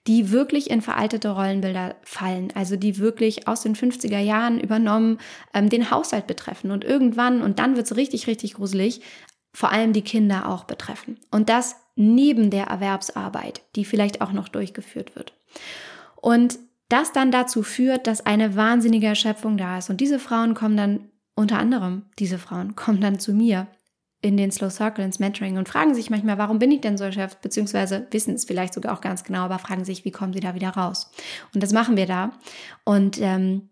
die 0.07 0.29
wirklich 0.31 0.69
in 0.69 0.81
veraltete 0.81 1.29
Rollenbilder 1.29 1.95
fallen, 2.03 2.51
also 2.53 2.75
die 2.75 2.97
wirklich 2.97 3.47
aus 3.47 3.61
den 3.61 3.77
50er 3.77 4.19
Jahren 4.19 4.59
übernommen 4.59 5.19
ähm, 5.53 5.69
den 5.69 5.89
Haushalt 5.89 6.27
betreffen 6.27 6.71
und 6.71 6.83
irgendwann, 6.83 7.41
und 7.41 7.59
dann 7.59 7.77
wird 7.77 7.85
es 7.85 7.95
richtig, 7.95 8.27
richtig 8.27 8.55
gruselig, 8.55 8.99
vor 9.55 9.71
allem 9.71 9.93
die 9.93 10.01
Kinder 10.01 10.49
auch 10.49 10.65
betreffen. 10.65 11.17
Und 11.31 11.47
das 11.47 11.77
neben 11.95 12.49
der 12.49 12.65
Erwerbsarbeit, 12.65 13.61
die 13.77 13.85
vielleicht 13.85 14.19
auch 14.19 14.33
noch 14.33 14.49
durchgeführt 14.49 15.15
wird. 15.15 15.33
Und 16.17 16.59
das 16.89 17.13
dann 17.13 17.31
dazu 17.31 17.63
führt, 17.63 18.05
dass 18.05 18.25
eine 18.25 18.57
wahnsinnige 18.57 19.07
Erschöpfung 19.07 19.57
da 19.57 19.77
ist. 19.77 19.89
Und 19.89 20.01
diese 20.01 20.19
Frauen 20.19 20.55
kommen 20.55 20.75
dann, 20.75 21.09
unter 21.35 21.57
anderem 21.57 22.03
diese 22.19 22.37
Frauen, 22.37 22.75
kommen 22.75 22.99
dann 22.99 23.17
zu 23.17 23.33
mir 23.33 23.67
in 24.21 24.35
den 24.35 24.51
Slow 24.51 24.69
Circle, 24.69 25.05
ins 25.05 25.19
Mentoring 25.19 25.57
und 25.57 25.69
fragen 25.69 25.95
sich 25.95 26.09
manchmal, 26.09 26.37
warum 26.37 26.59
bin 26.59 26.71
ich 26.71 26.81
denn 26.81 26.97
so 26.97 27.05
erschöpft, 27.05 27.41
beziehungsweise 27.41 28.07
wissen 28.11 28.33
es 28.33 28.43
vielleicht 28.43 28.73
sogar 28.73 28.93
auch 28.93 29.01
ganz 29.01 29.23
genau, 29.23 29.43
aber 29.43 29.59
fragen 29.59 29.85
sich, 29.85 30.03
wie 30.03 30.11
kommen 30.11 30.33
sie 30.33 30.39
da 30.41 30.53
wieder 30.53 30.71
raus. 30.71 31.11
Und 31.53 31.63
das 31.63 31.71
machen 31.71 31.95
wir 31.95 32.07
da. 32.07 32.31
Und 32.83 33.21
ähm, 33.21 33.69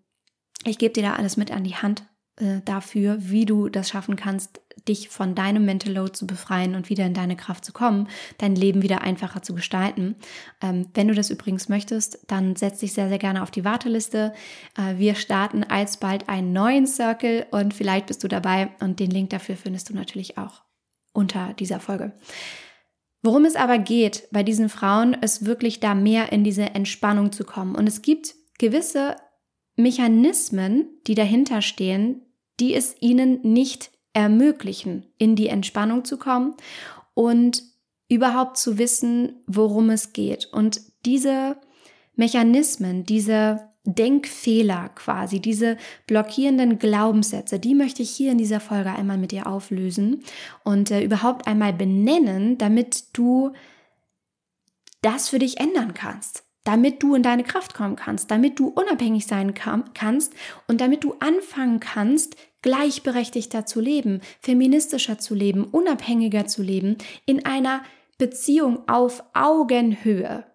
ich 0.64 0.78
gebe 0.78 0.94
dir 0.94 1.04
da 1.04 1.14
alles 1.16 1.36
mit 1.36 1.52
an 1.52 1.66
die 1.66 1.76
Hand 1.76 2.06
äh, 2.38 2.62
dafür, 2.66 3.18
wie 3.20 3.46
du 3.46 3.70
das 3.70 3.90
schaffen 3.90 4.16
kannst, 4.16 4.62
dich 4.88 5.10
von 5.10 5.36
deinem 5.36 5.66
Mental 5.66 5.94
Load 5.94 6.14
zu 6.14 6.28
befreien 6.28 6.76
und 6.76 6.90
wieder 6.90 7.06
in 7.06 7.14
deine 7.14 7.36
Kraft 7.36 7.64
zu 7.64 7.72
kommen, 7.74 8.08
dein 8.38 8.56
Leben 8.56 8.82
wieder 8.82 9.02
einfacher 9.02 9.42
zu 9.42 9.54
gestalten. 9.54 10.16
Ähm, 10.62 10.88
wenn 10.94 11.08
du 11.08 11.14
das 11.14 11.30
übrigens 11.30 11.70
möchtest, 11.70 12.20
dann 12.28 12.56
setz 12.56 12.80
dich 12.80 12.94
sehr, 12.94 13.08
sehr 13.08 13.20
gerne 13.20 13.44
auf 13.44 13.52
die 13.52 13.64
Warteliste. 13.64 14.34
Äh, 14.76 14.98
wir 14.98 15.16
starten 15.16 15.64
alsbald 15.64 16.28
einen 16.28 16.54
neuen 16.54 16.88
Circle 16.88 17.46
und 17.52 17.74
vielleicht 17.74 18.08
bist 18.08 18.24
du 18.24 18.28
dabei 18.28 18.72
und 18.80 19.00
den 19.00 19.12
Link 19.12 19.30
dafür 19.30 19.56
findest 19.56 19.90
du 19.90 19.94
natürlich 19.94 20.38
auch 20.38 20.64
unter 21.14 21.54
dieser 21.54 21.80
Folge. 21.80 22.14
Worum 23.22 23.46
es 23.46 23.56
aber 23.56 23.78
geht 23.78 24.28
bei 24.32 24.44
diesen 24.44 24.68
Frauen, 24.68 25.14
ist 25.14 25.46
wirklich 25.46 25.80
da 25.80 25.96
mehr 25.96 26.32
in 26.32 26.44
diese 26.44 26.64
Entspannung 26.64 27.32
zu 27.32 27.46
kommen. 27.46 27.76
Und 27.76 27.88
es 27.88 28.02
gibt 28.02 28.36
gewisse 28.58 29.16
Mechanismen, 29.76 30.88
die 31.08 31.16
dahinter 31.16 31.62
stehen, 31.62 32.22
die 32.60 32.74
es 32.74 32.96
ihnen 33.00 33.42
nicht 33.42 33.92
ermöglichen, 34.14 35.08
in 35.18 35.36
die 35.36 35.48
Entspannung 35.48 36.06
zu 36.06 36.18
kommen 36.18 36.56
und 37.14 37.64
überhaupt 38.10 38.58
zu 38.58 38.78
wissen, 38.78 39.44
worum 39.48 39.90
es 39.90 40.14
geht. 40.14 40.46
Und 40.54 40.82
diese 41.06 41.58
Mechanismen, 42.16 43.06
diese 43.06 43.70
Denkfehler 43.86 44.90
quasi, 44.90 45.40
diese 45.40 45.78
blockierenden 46.08 46.78
Glaubenssätze, 46.80 47.60
die 47.60 47.76
möchte 47.76 48.04
ich 48.04 48.12
hier 48.12 48.32
in 48.32 48.38
dieser 48.38 48.60
Folge 48.60 48.92
einmal 48.92 49.18
mit 49.18 49.32
dir 49.32 49.48
auflösen 49.48 50.24
und 50.64 50.92
äh, 50.92 51.04
überhaupt 51.04 51.48
einmal 51.48 51.74
benennen, 51.74 52.58
damit 52.58 53.18
du 53.18 53.52
das 55.02 55.28
für 55.28 55.40
dich 55.40 55.60
ändern 55.60 55.94
kannst 55.94 56.44
damit 56.64 57.04
du 57.04 57.16
in 57.16 57.24
deine 57.24 57.44
Kraft 57.44 57.74
kommen 57.74 57.96
kannst, 57.96 58.32
damit 58.32 58.60
du 58.60 58.68
unabhängig 58.68 59.28
sein 59.28 59.54
kann, 59.54 59.94
kannst 59.94 60.34
und 60.68 60.82
damit 60.82 61.04
du 61.04 61.16
anfangen 61.20 61.80
kannst, 61.80 62.36
gleichberechtigter 62.62 63.66
zu 63.66 63.82
leben, 63.82 64.22
feministischer 64.40 65.18
zu 65.18 65.36
leben, 65.36 65.66
unabhängiger 65.66 66.48
zu 66.48 66.64
leben, 66.64 66.98
in 67.26 67.46
einer 67.46 67.84
Beziehung 68.18 68.88
auf 68.88 69.24
Augenhöhe 69.34 70.46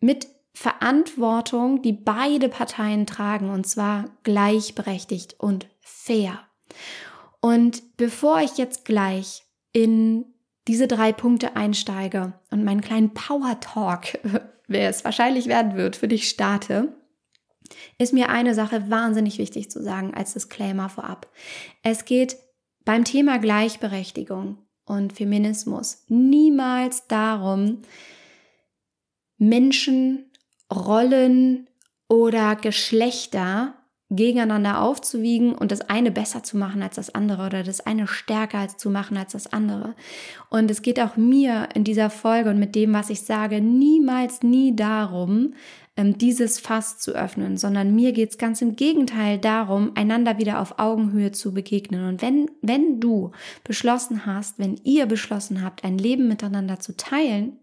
mit 0.00 0.28
Verantwortung, 0.52 1.82
die 1.82 1.92
beide 1.92 2.48
Parteien 2.48 3.06
tragen, 3.06 3.50
und 3.50 3.66
zwar 3.66 4.10
gleichberechtigt 4.22 5.34
und 5.40 5.66
fair. 5.80 6.38
Und 7.40 7.96
bevor 7.96 8.40
ich 8.40 8.56
jetzt 8.56 8.84
gleich 8.84 9.42
in 9.72 10.26
diese 10.68 10.86
drei 10.86 11.12
Punkte 11.12 11.56
einsteige 11.56 12.34
und 12.50 12.64
meinen 12.64 12.80
kleinen 12.80 13.12
Power 13.12 13.58
Talk 13.60 14.18
wer 14.66 14.88
es 14.88 15.04
wahrscheinlich 15.04 15.46
werden 15.46 15.76
wird, 15.76 15.96
für 15.96 16.08
dich 16.08 16.28
starte, 16.28 16.96
ist 17.98 18.12
mir 18.12 18.28
eine 18.28 18.54
Sache 18.54 18.90
wahnsinnig 18.90 19.38
wichtig 19.38 19.70
zu 19.70 19.82
sagen 19.82 20.14
als 20.14 20.34
Disclaimer 20.34 20.88
vorab. 20.88 21.30
Es 21.82 22.04
geht 22.04 22.36
beim 22.84 23.04
Thema 23.04 23.38
Gleichberechtigung 23.38 24.58
und 24.84 25.12
Feminismus 25.14 26.04
niemals 26.08 27.06
darum, 27.06 27.82
Menschen, 29.38 30.30
Rollen 30.72 31.68
oder 32.08 32.56
Geschlechter 32.56 33.74
gegeneinander 34.16 34.80
aufzuwiegen 34.80 35.54
und 35.54 35.72
das 35.72 35.82
eine 35.82 36.10
besser 36.10 36.42
zu 36.42 36.56
machen 36.56 36.82
als 36.82 36.96
das 36.96 37.14
andere 37.14 37.46
oder 37.46 37.62
das 37.62 37.80
eine 37.80 38.06
stärker 38.06 38.58
als 38.58 38.76
zu 38.76 38.90
machen 38.90 39.16
als 39.16 39.32
das 39.32 39.52
andere. 39.52 39.94
Und 40.50 40.70
es 40.70 40.82
geht 40.82 41.00
auch 41.00 41.16
mir 41.16 41.68
in 41.74 41.84
dieser 41.84 42.10
Folge 42.10 42.50
und 42.50 42.58
mit 42.58 42.74
dem, 42.74 42.92
was 42.92 43.10
ich 43.10 43.22
sage, 43.22 43.60
niemals 43.60 44.42
nie 44.42 44.74
darum, 44.74 45.54
ähm, 45.96 46.18
dieses 46.18 46.58
Fass 46.58 46.98
zu 46.98 47.12
öffnen, 47.12 47.56
sondern 47.56 47.94
mir 47.94 48.12
geht 48.12 48.30
es 48.30 48.38
ganz 48.38 48.60
im 48.62 48.76
Gegenteil 48.76 49.38
darum, 49.38 49.92
einander 49.94 50.38
wieder 50.38 50.60
auf 50.60 50.78
Augenhöhe 50.78 51.30
zu 51.30 51.54
begegnen. 51.54 52.08
Und 52.08 52.22
wenn, 52.22 52.50
wenn 52.62 53.00
du 53.00 53.30
beschlossen 53.62 54.26
hast, 54.26 54.58
wenn 54.58 54.80
ihr 54.82 55.06
beschlossen 55.06 55.62
habt, 55.62 55.84
ein 55.84 55.98
Leben 55.98 56.26
miteinander 56.26 56.80
zu 56.80 56.96
teilen, 56.96 57.58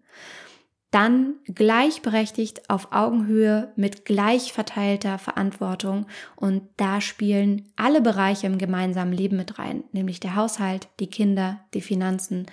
dann 0.92 1.36
gleichberechtigt 1.46 2.70
auf 2.70 2.92
Augenhöhe 2.92 3.72
mit 3.78 4.04
gleich 4.04 4.52
verteilter 4.52 5.18
Verantwortung. 5.18 6.06
Und 6.36 6.64
da 6.76 7.00
spielen 7.00 7.72
alle 7.78 8.02
Bereiche 8.02 8.48
im 8.48 8.58
gemeinsamen 8.58 9.14
Leben 9.14 9.38
mit 9.38 9.58
rein, 9.58 9.86
nämlich 9.94 10.20
der 10.20 10.36
Haushalt, 10.36 10.90
die 11.00 11.08
Kinder, 11.08 11.62
die 11.74 11.82
Finanzen, 11.82 12.46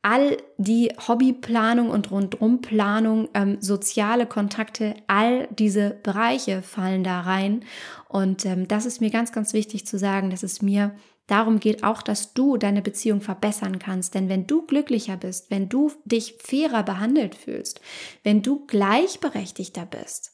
all 0.00 0.36
die 0.56 0.92
Hobbyplanung 1.08 1.90
und 1.90 2.10
Rundumplanung, 2.10 3.28
ähm, 3.34 3.58
soziale 3.60 4.26
Kontakte, 4.26 4.94
all 5.08 5.48
diese 5.48 5.90
Bereiche 5.90 6.62
fallen 6.62 7.04
da 7.04 7.20
rein. 7.20 7.64
Und 8.08 8.46
ähm, 8.46 8.68
das 8.68 8.86
ist 8.86 9.00
mir 9.00 9.10
ganz, 9.10 9.32
ganz 9.32 9.52
wichtig 9.52 9.86
zu 9.86 9.98
sagen, 9.98 10.30
dass 10.30 10.42
es 10.42 10.62
mir 10.62 10.94
darum 11.26 11.60
geht 11.60 11.84
auch, 11.84 12.02
dass 12.02 12.34
du 12.34 12.56
deine 12.56 12.82
Beziehung 12.82 13.20
verbessern 13.20 13.78
kannst. 13.78 14.14
Denn 14.14 14.28
wenn 14.28 14.46
du 14.46 14.66
glücklicher 14.66 15.16
bist, 15.16 15.50
wenn 15.50 15.68
du 15.68 15.92
dich 16.04 16.38
fairer 16.38 16.82
behandelt 16.82 17.34
fühlst, 17.34 17.80
wenn 18.22 18.42
du 18.42 18.66
gleichberechtigter 18.66 19.86
bist, 19.86 20.32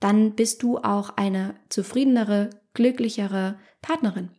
dann 0.00 0.34
bist 0.34 0.62
du 0.62 0.78
auch 0.78 1.16
eine 1.16 1.54
zufriedenere, 1.68 2.50
glücklichere 2.74 3.58
Partnerin. 3.80 4.30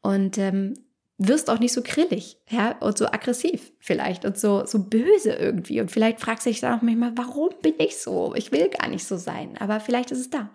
Und 0.00 0.38
ähm, 0.38 0.74
wirst 1.18 1.48
auch 1.48 1.58
nicht 1.58 1.72
so 1.72 1.82
grillig, 1.82 2.38
ja, 2.50 2.76
und 2.78 2.98
so 2.98 3.06
aggressiv 3.06 3.72
vielleicht 3.78 4.24
und 4.24 4.36
so, 4.38 4.66
so 4.66 4.84
böse 4.84 5.32
irgendwie. 5.32 5.80
Und 5.80 5.90
vielleicht 5.90 6.20
fragst 6.20 6.46
du 6.46 6.50
dich 6.50 6.60
dann 6.60 6.78
auch 6.78 6.82
manchmal, 6.82 7.16
warum 7.16 7.50
bin 7.62 7.74
ich 7.78 7.96
so? 7.96 8.34
Ich 8.34 8.52
will 8.52 8.68
gar 8.68 8.88
nicht 8.88 9.04
so 9.04 9.16
sein, 9.16 9.56
aber 9.58 9.80
vielleicht 9.80 10.10
ist 10.10 10.20
es 10.20 10.30
da. 10.30 10.50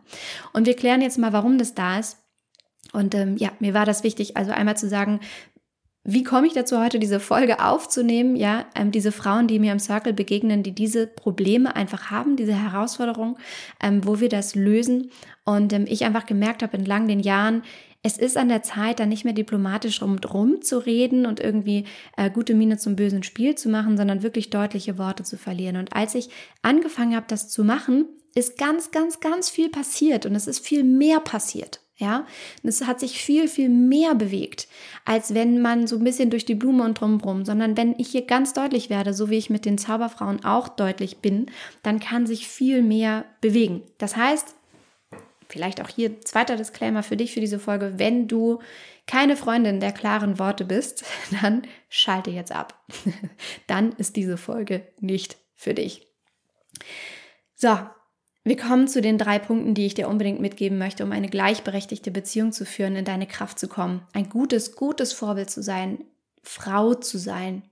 Und 0.54 0.68
wir 0.68 0.76
klären 0.76 1.02
jetzt 1.02 1.18
mal, 1.18 1.34
warum 1.34 1.58
das 1.58 1.74
da 1.74 2.00
ist 2.00 2.18
und 2.94 3.16
ähm, 3.16 3.38
ja, 3.38 3.52
mir 3.60 3.74
war 3.74 3.86
das 3.86 4.04
wichtig, 4.04 4.38
also 4.38 4.52
einmal 4.52 4.78
zu 4.78 4.90
sagen, 4.90 5.20
wie 6.04 6.24
komme 6.24 6.48
ich 6.48 6.54
dazu, 6.54 6.80
heute 6.80 6.98
diese 6.98 7.20
Folge 7.20 7.64
aufzunehmen? 7.64 8.36
Ja, 8.36 8.66
ähm, 8.76 8.92
diese 8.92 9.12
Frauen, 9.12 9.48
die 9.48 9.60
mir 9.60 9.72
im 9.72 9.80
Circle 9.80 10.14
begegnen, 10.14 10.64
die 10.64 10.74
diese 10.74 11.06
Probleme 11.06 11.76
einfach 11.76 12.10
haben, 12.10 12.36
diese 12.36 12.56
Herausforderung, 12.56 13.38
ähm, 13.82 14.02
wo 14.04 14.20
wir 14.20 14.30
das 14.30 14.56
lösen. 14.56 15.12
Und 15.46 15.74
ähm, 15.74 15.86
ich 15.88 16.04
einfach 16.04 16.26
gemerkt 16.26 16.64
habe 16.64 16.76
entlang 16.76 17.08
den 17.08 17.20
Jahren, 17.20 17.62
es 18.04 18.18
ist 18.18 18.36
an 18.36 18.50
der 18.50 18.64
Zeit, 18.64 19.00
da 19.00 19.06
nicht 19.06 19.26
mehr 19.26 19.34
diplomatisch 19.34 20.02
rum 20.02 20.62
zu 20.64 20.80
reden 20.80 21.28
und 21.28 21.40
irgendwie 21.40 21.86
äh, 22.18 22.32
gute 22.32 22.56
Miene 22.56 22.80
zum 22.80 22.96
bösen 22.96 23.22
Spiel 23.22 23.54
zu 23.54 23.70
machen, 23.70 23.96
sondern 23.96 24.24
wirklich 24.24 24.50
deutliche 24.50 24.98
Worte 24.98 25.22
zu 25.22 25.38
verlieren. 25.38 25.76
Und 25.76 25.96
als 25.96 26.16
ich 26.16 26.30
angefangen 26.64 27.16
habe, 27.16 27.28
das 27.30 27.48
zu 27.48 27.64
machen, 27.64 28.06
ist 28.34 28.58
ganz, 28.58 28.90
ganz, 28.90 29.20
ganz 29.20 29.52
viel 29.52 29.70
passiert 29.70 30.26
und 30.26 30.34
es 30.34 30.48
ist 30.48 30.66
viel 30.66 30.84
mehr 30.84 31.20
passiert. 31.20 31.82
Ja, 32.02 32.26
es 32.64 32.88
hat 32.88 33.00
sich 33.00 33.22
viel, 33.22 33.48
viel 33.48 33.70
mehr 33.70 34.16
bewegt, 34.16 34.68
als 35.06 35.36
wenn 35.36 35.62
man 35.62 35.86
so 35.86 35.98
ein 35.98 36.04
bisschen 36.04 36.32
durch 36.32 36.46
die 36.46 36.56
Blume 36.56 36.84
und 36.84 37.00
drumherum, 37.00 37.46
sondern 37.46 37.78
wenn 37.78 37.94
ich 38.00 38.08
hier 38.10 38.26
ganz 38.26 38.54
deutlich 38.54 38.90
werde, 38.90 39.14
so 39.14 39.30
wie 39.30 39.38
ich 39.38 39.52
mit 39.52 39.66
den 39.66 39.78
Zauberfrauen 39.78 40.44
auch 40.44 40.68
deutlich 40.68 41.20
bin, 41.20 41.52
dann 41.84 42.00
kann 42.00 42.26
sich 42.26 42.48
viel 42.48 42.82
mehr 42.82 43.26
bewegen. 43.40 43.84
Das 44.00 44.16
heißt, 44.16 44.56
vielleicht 45.48 45.80
auch 45.80 45.90
hier 45.90 46.20
zweiter 46.22 46.58
Disclaimer 46.58 47.04
für 47.04 47.18
dich 47.18 47.36
für 47.36 47.40
diese 47.40 47.60
Folge, 47.60 47.94
wenn 47.98 48.28
du 48.28 48.64
keine 49.06 49.38
Freundin 49.38 49.80
der 49.80 49.92
klaren 49.92 50.40
Worte 50.40 50.66
bist, 50.66 51.06
dann 51.44 51.68
schalte 51.88 52.32
jetzt 52.32 52.52
ab. 52.52 52.84
dann 53.68 53.92
ist 53.92 54.16
diese 54.16 54.38
Folge 54.38 54.88
nicht 55.00 55.38
für 55.54 55.76
dich. 55.76 56.08
So, 57.54 57.78
wir 58.44 58.58
kommen 58.58 58.88
zu 58.88 59.02
den 59.02 59.18
drei 59.18 59.38
Punkten, 59.38 59.76
die 59.76 59.86
ich 59.86 59.94
dir 59.94 60.08
unbedingt 60.08 60.42
mitgeben 60.42 60.78
möchte, 60.78 61.04
um 61.04 61.12
eine 61.12 61.30
gleichberechtigte 61.30 62.10
Beziehung 62.10 62.52
zu 62.52 62.66
führen, 62.66 62.96
in 62.96 63.06
deine 63.06 63.28
Kraft 63.28 63.60
zu 63.60 63.68
kommen, 63.68 64.02
ein 64.14 64.30
gutes, 64.30 64.76
gutes 64.76 65.14
Vorbild 65.14 65.50
zu 65.50 65.62
sein, 65.62 66.04
Frau 66.42 66.96
zu 66.96 67.20
sein 67.20 67.64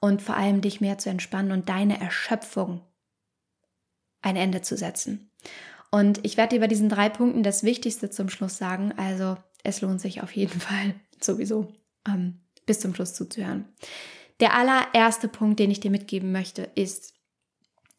und 0.00 0.22
vor 0.22 0.36
allem 0.36 0.62
dich 0.62 0.80
mehr 0.80 0.96
zu 0.96 1.10
entspannen 1.10 1.52
und 1.52 1.68
deine 1.68 2.00
Erschöpfung 2.00 2.80
ein 4.22 4.36
Ende 4.36 4.62
zu 4.62 4.76
setzen. 4.76 5.30
Und 5.90 6.24
ich 6.24 6.36
werde 6.36 6.56
dir 6.56 6.60
bei 6.60 6.66
diesen 6.66 6.88
drei 6.88 7.08
Punkten 7.08 7.42
das 7.42 7.62
Wichtigste 7.62 8.10
zum 8.10 8.28
Schluss 8.28 8.56
sagen. 8.56 8.92
Also 8.96 9.36
es 9.64 9.80
lohnt 9.80 10.00
sich 10.00 10.22
auf 10.22 10.32
jeden 10.32 10.60
Fall 10.60 10.94
sowieso 11.20 11.72
ähm, 12.08 12.40
bis 12.64 12.80
zum 12.80 12.94
Schluss 12.94 13.14
zuzuhören. 13.14 13.66
Der 14.40 14.54
allererste 14.54 15.28
Punkt, 15.28 15.58
den 15.58 15.70
ich 15.70 15.80
dir 15.80 15.90
mitgeben 15.90 16.32
möchte, 16.32 16.62
ist, 16.74 17.12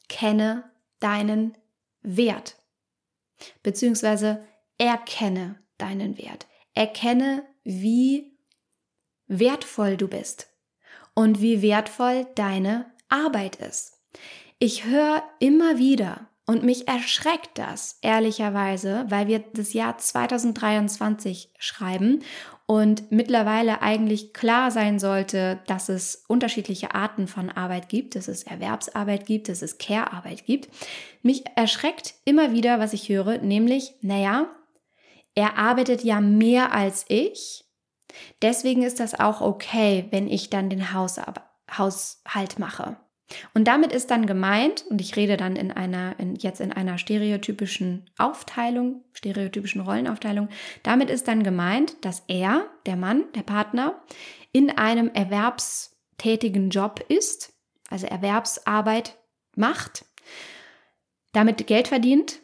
kenne 0.10 0.64
deinen 1.00 1.56
Wert. 2.02 2.58
Beziehungsweise 3.64 4.46
erkenne 4.78 5.62
deinen 5.78 6.18
Wert. 6.18 6.48
Erkenne, 6.74 7.46
wie 7.64 8.38
wertvoll 9.28 9.98
du 9.98 10.08
bist 10.08 10.50
und 11.14 11.42
wie 11.42 11.62
wertvoll 11.62 12.28
deine 12.36 12.92
Arbeit 13.10 13.58
ist. 13.58 14.00
Ich 14.60 14.86
höre 14.86 15.24
immer 15.40 15.78
wieder 15.78 16.31
und 16.52 16.64
mich 16.64 16.86
erschreckt 16.90 17.58
das 17.58 17.98
ehrlicherweise, 18.02 19.06
weil 19.08 19.28
wir 19.28 19.40
das 19.40 19.72
Jahr 19.72 19.98
2023 19.98 21.50
schreiben 21.58 22.24
und 22.66 23.10
mittlerweile 23.10 23.82
eigentlich 23.82 24.34
klar 24.34 24.70
sein 24.70 25.00
sollte, 25.00 25.62
dass 25.68 25.88
es 25.88 26.26
unterschiedliche 26.28 26.94
Arten 26.94 27.28
von 27.28 27.50
Arbeit 27.50 27.88
gibt, 27.88 28.18
dass 28.18 28.28
es 28.28 28.44
Erwerbsarbeit 28.44 29.26
gibt, 29.26 29.48
dass 29.48 29.62
es 29.62 29.78
Care-Arbeit 29.78 30.46
gibt. 30.46 30.68
Mich 31.22 31.46
erschreckt 31.56 32.16
immer 32.26 32.52
wieder, 32.52 32.80
was 32.80 32.92
ich 32.92 33.08
höre, 33.08 33.38
nämlich, 33.38 33.94
naja, 34.02 34.48
er 35.36 35.58
arbeitet 35.58 36.04
ja 36.04 36.20
mehr 36.20 36.74
als 36.74 37.06
ich. 37.08 37.64
Deswegen 38.42 38.84
ist 38.84 39.00
das 39.00 39.18
auch 39.18 39.40
okay, 39.40 40.08
wenn 40.10 40.28
ich 40.28 40.50
dann 40.50 40.70
den 40.70 40.92
Haushalt 40.94 42.60
mache. 42.60 42.98
Und 43.54 43.68
damit 43.68 43.92
ist 43.92 44.12
dann 44.12 44.26
gemeint, 44.26 44.86
und 44.90 45.02
ich 45.02 45.16
rede 45.16 45.38
dann 45.38 45.56
in 45.56 45.72
einer, 45.72 46.20
in, 46.20 46.36
jetzt 46.36 46.62
in 46.62 46.72
einer 46.72 46.98
stereotypischen 46.98 48.10
Aufteilung, 48.18 49.04
stereotypischen 49.14 49.82
Rollenaufteilung, 49.82 50.50
damit 50.84 51.10
ist 51.10 51.28
dann 51.28 51.44
gemeint, 51.44 52.04
dass 52.06 52.24
er, 52.28 52.66
der 52.86 52.96
Mann, 52.96 53.26
der 53.36 53.44
Partner, 53.44 54.02
in 54.52 54.70
einem 54.70 55.10
erwerbstätigen 55.14 56.70
Job 56.70 57.04
ist, 57.08 57.54
also 57.90 58.08
Erwerbsarbeit 58.08 59.18
macht, 59.56 60.06
damit 61.34 61.68
Geld 61.68 61.88
verdient, 61.88 62.40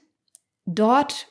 dort 0.66 1.28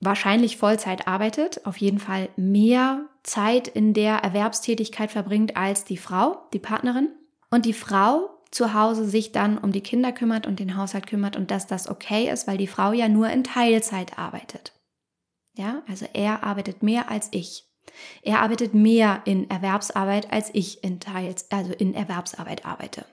wahrscheinlich 0.00 0.56
Vollzeit 0.56 1.06
arbeitet, 1.08 1.64
auf 1.66 1.76
jeden 1.78 1.98
Fall 1.98 2.28
mehr 2.36 3.08
Zeit 3.22 3.68
in 3.68 3.94
der 3.94 4.16
Erwerbstätigkeit 4.16 5.10
verbringt 5.10 5.56
als 5.56 5.84
die 5.84 5.96
Frau, 5.96 6.46
die 6.52 6.58
Partnerin. 6.58 7.08
Und 7.50 7.66
die 7.66 7.72
Frau 7.72 8.33
zu 8.54 8.72
Hause 8.72 9.04
sich 9.04 9.32
dann 9.32 9.58
um 9.58 9.72
die 9.72 9.80
Kinder 9.80 10.12
kümmert 10.12 10.46
und 10.46 10.60
den 10.60 10.76
Haushalt 10.76 11.06
kümmert 11.06 11.36
und 11.36 11.50
dass 11.50 11.66
das 11.66 11.88
okay 11.88 12.30
ist, 12.30 12.46
weil 12.46 12.56
die 12.56 12.66
Frau 12.66 12.92
ja 12.92 13.08
nur 13.08 13.28
in 13.28 13.44
Teilzeit 13.44 14.18
arbeitet. 14.18 14.72
Ja, 15.56 15.82
also 15.88 16.06
er 16.12 16.44
arbeitet 16.44 16.82
mehr 16.82 17.10
als 17.10 17.28
ich. 17.32 17.64
Er 18.22 18.40
arbeitet 18.40 18.72
mehr 18.74 19.22
in 19.24 19.50
Erwerbsarbeit 19.50 20.32
als 20.32 20.50
ich 20.52 20.82
in 20.82 21.00
Teils, 21.00 21.50
also 21.50 21.72
in 21.72 21.94
Erwerbsarbeit 21.94 22.64
arbeite. 22.64 23.04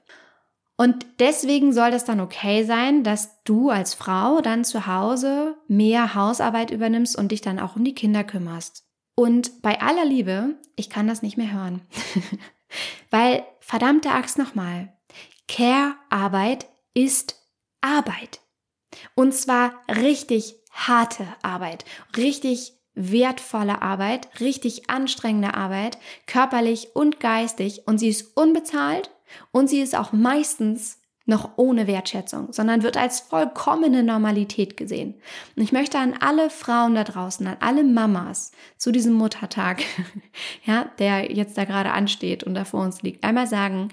Und 0.77 1.05
deswegen 1.19 1.73
soll 1.73 1.91
das 1.91 2.05
dann 2.05 2.19
okay 2.19 2.63
sein, 2.63 3.03
dass 3.03 3.43
du 3.43 3.69
als 3.69 3.93
Frau 3.93 4.41
dann 4.41 4.63
zu 4.63 4.87
Hause 4.87 5.55
mehr 5.67 6.15
Hausarbeit 6.15 6.71
übernimmst 6.71 7.15
und 7.15 7.31
dich 7.31 7.41
dann 7.41 7.59
auch 7.59 7.75
um 7.75 7.83
die 7.83 7.93
Kinder 7.93 8.23
kümmerst. 8.23 8.83
Und 9.15 9.61
bei 9.61 9.81
aller 9.81 10.05
Liebe, 10.05 10.55
ich 10.75 10.89
kann 10.89 11.07
das 11.07 11.21
nicht 11.21 11.37
mehr 11.37 11.51
hören. 11.51 11.81
Weil, 13.11 13.43
verdammte 13.59 14.09
Axt 14.09 14.37
nochmal, 14.37 14.93
Care-Arbeit 15.51 16.67
ist 16.93 17.35
Arbeit. 17.81 18.39
Und 19.15 19.33
zwar 19.33 19.73
richtig 19.89 20.55
harte 20.71 21.27
Arbeit, 21.41 21.83
richtig 22.15 22.71
wertvolle 22.93 23.81
Arbeit, 23.81 24.29
richtig 24.39 24.89
anstrengende 24.89 25.53
Arbeit, 25.53 25.97
körperlich 26.25 26.95
und 26.95 27.19
geistig. 27.19 27.85
Und 27.85 27.97
sie 27.97 28.07
ist 28.07 28.37
unbezahlt 28.37 29.11
und 29.51 29.69
sie 29.69 29.81
ist 29.81 29.93
auch 29.93 30.13
meistens 30.13 31.01
noch 31.25 31.57
ohne 31.57 31.85
Wertschätzung, 31.85 32.53
sondern 32.53 32.81
wird 32.81 32.95
als 32.95 33.19
vollkommene 33.19 34.03
Normalität 34.03 34.77
gesehen. 34.77 35.15
Und 35.57 35.63
ich 35.63 35.73
möchte 35.73 35.99
an 35.99 36.13
alle 36.17 36.49
Frauen 36.49 36.95
da 36.95 37.03
draußen, 37.03 37.45
an 37.45 37.57
alle 37.59 37.83
Mamas 37.83 38.53
zu 38.77 38.93
diesem 38.93 39.13
Muttertag, 39.13 39.83
ja, 40.65 40.89
der 40.97 41.29
jetzt 41.29 41.57
da 41.57 41.65
gerade 41.65 41.91
ansteht 41.91 42.45
und 42.45 42.53
da 42.53 42.63
vor 42.63 42.81
uns 42.81 43.01
liegt, 43.01 43.25
einmal 43.25 43.47
sagen, 43.47 43.89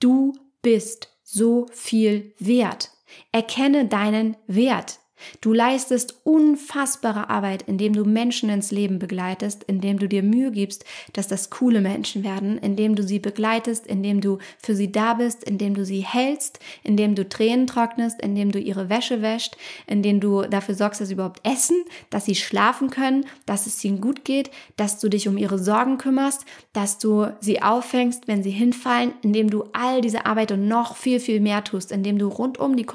du 0.00 0.34
bist 0.62 1.08
so 1.22 1.66
viel 1.72 2.34
wert. 2.38 2.90
Erkenne 3.32 3.86
deinen 3.86 4.36
Wert. 4.46 5.00
Du 5.40 5.52
leistest 5.52 6.20
unfassbare 6.24 7.30
Arbeit, 7.30 7.62
indem 7.62 7.92
du 7.92 8.04
Menschen 8.04 8.50
ins 8.50 8.70
Leben 8.70 8.98
begleitest, 8.98 9.64
indem 9.64 9.98
du 9.98 10.08
dir 10.08 10.22
Mühe 10.22 10.50
gibst, 10.50 10.84
dass 11.12 11.28
das 11.28 11.50
coole 11.50 11.80
Menschen 11.80 12.24
werden, 12.24 12.58
indem 12.58 12.94
du 12.94 13.02
sie 13.02 13.18
begleitest, 13.18 13.86
indem 13.86 14.20
du 14.20 14.38
für 14.62 14.74
sie 14.74 14.92
da 14.92 15.14
bist, 15.14 15.44
indem 15.44 15.74
du 15.74 15.84
sie 15.84 16.00
hältst, 16.00 16.58
indem 16.82 17.14
du 17.14 17.28
Tränen 17.28 17.66
trocknest, 17.66 18.20
indem 18.20 18.52
du 18.52 18.58
ihre 18.58 18.88
Wäsche 18.88 19.22
wäscht, 19.22 19.56
indem 19.86 20.20
du 20.20 20.42
dafür 20.42 20.74
sorgst, 20.74 21.00
dass 21.00 21.08
sie 21.08 21.14
überhaupt 21.14 21.46
essen, 21.46 21.84
dass 22.10 22.24
sie 22.24 22.34
schlafen 22.34 22.90
können, 22.90 23.26
dass 23.46 23.66
es 23.66 23.84
ihnen 23.84 24.00
gut 24.00 24.24
geht, 24.24 24.50
dass 24.76 24.98
du 24.98 25.08
dich 25.08 25.28
um 25.28 25.36
ihre 25.36 25.58
Sorgen 25.58 25.98
kümmerst, 25.98 26.44
dass 26.72 26.98
du 26.98 27.26
sie 27.40 27.62
auffängst, 27.62 28.28
wenn 28.28 28.42
sie 28.42 28.50
hinfallen, 28.50 29.12
indem 29.22 29.50
du 29.50 29.64
all 29.72 30.00
diese 30.00 30.26
Arbeit 30.26 30.52
und 30.52 30.68
noch 30.68 30.96
viel, 30.96 31.20
viel 31.20 31.40
mehr 31.40 31.64
tust, 31.64 31.92
indem 31.92 32.18
du 32.18 32.28
rundum 32.28 32.76
die 32.76 32.86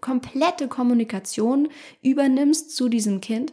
komplette 0.00 0.68
Kommunikation 0.68 1.68
übernimmst 2.02 2.76
zu 2.76 2.88
diesem 2.88 3.20
Kind 3.20 3.52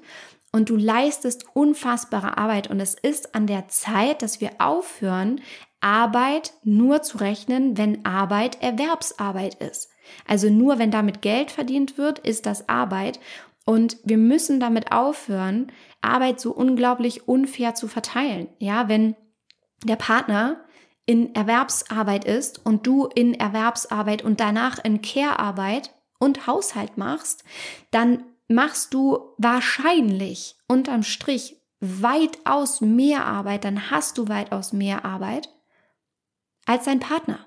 und 0.51 0.69
du 0.69 0.75
leistest 0.75 1.45
unfassbare 1.53 2.37
Arbeit 2.37 2.69
und 2.69 2.79
es 2.79 2.93
ist 2.93 3.35
an 3.35 3.47
der 3.47 3.67
Zeit, 3.69 4.21
dass 4.21 4.39
wir 4.39 4.51
aufhören, 4.59 5.41
Arbeit 5.81 6.53
nur 6.63 7.01
zu 7.01 7.17
rechnen, 7.17 7.77
wenn 7.77 8.05
Arbeit 8.05 8.61
Erwerbsarbeit 8.61 9.55
ist. 9.55 9.89
Also 10.25 10.49
nur 10.49 10.79
wenn 10.79 10.91
damit 10.91 11.21
Geld 11.21 11.51
verdient 11.51 11.97
wird, 11.97 12.19
ist 12.19 12.45
das 12.45 12.69
Arbeit 12.69 13.19
und 13.65 13.97
wir 14.03 14.17
müssen 14.17 14.59
damit 14.59 14.91
aufhören, 14.91 15.71
Arbeit 16.01 16.39
so 16.39 16.51
unglaublich 16.51 17.27
unfair 17.27 17.75
zu 17.75 17.87
verteilen. 17.87 18.47
Ja, 18.59 18.87
wenn 18.87 19.15
der 19.83 19.95
Partner 19.95 20.63
in 21.05 21.35
Erwerbsarbeit 21.35 22.25
ist 22.25 22.65
und 22.65 22.87
du 22.87 23.07
in 23.07 23.33
Erwerbsarbeit 23.33 24.23
und 24.23 24.39
danach 24.39 24.83
in 24.83 25.01
Care-Arbeit, 25.01 25.93
und 26.23 26.47
Haushalt 26.47 26.97
machst, 26.97 27.43
dann 27.91 28.23
machst 28.47 28.93
du 28.93 29.33
wahrscheinlich 29.37 30.55
unterm 30.67 31.03
Strich 31.03 31.57
weitaus 31.79 32.81
mehr 32.81 33.25
Arbeit, 33.25 33.65
dann 33.65 33.91
hast 33.91 34.17
du 34.17 34.29
weitaus 34.29 34.73
mehr 34.73 35.03
Arbeit 35.03 35.49
als 36.65 36.85
dein 36.85 36.99
Partner. 36.99 37.45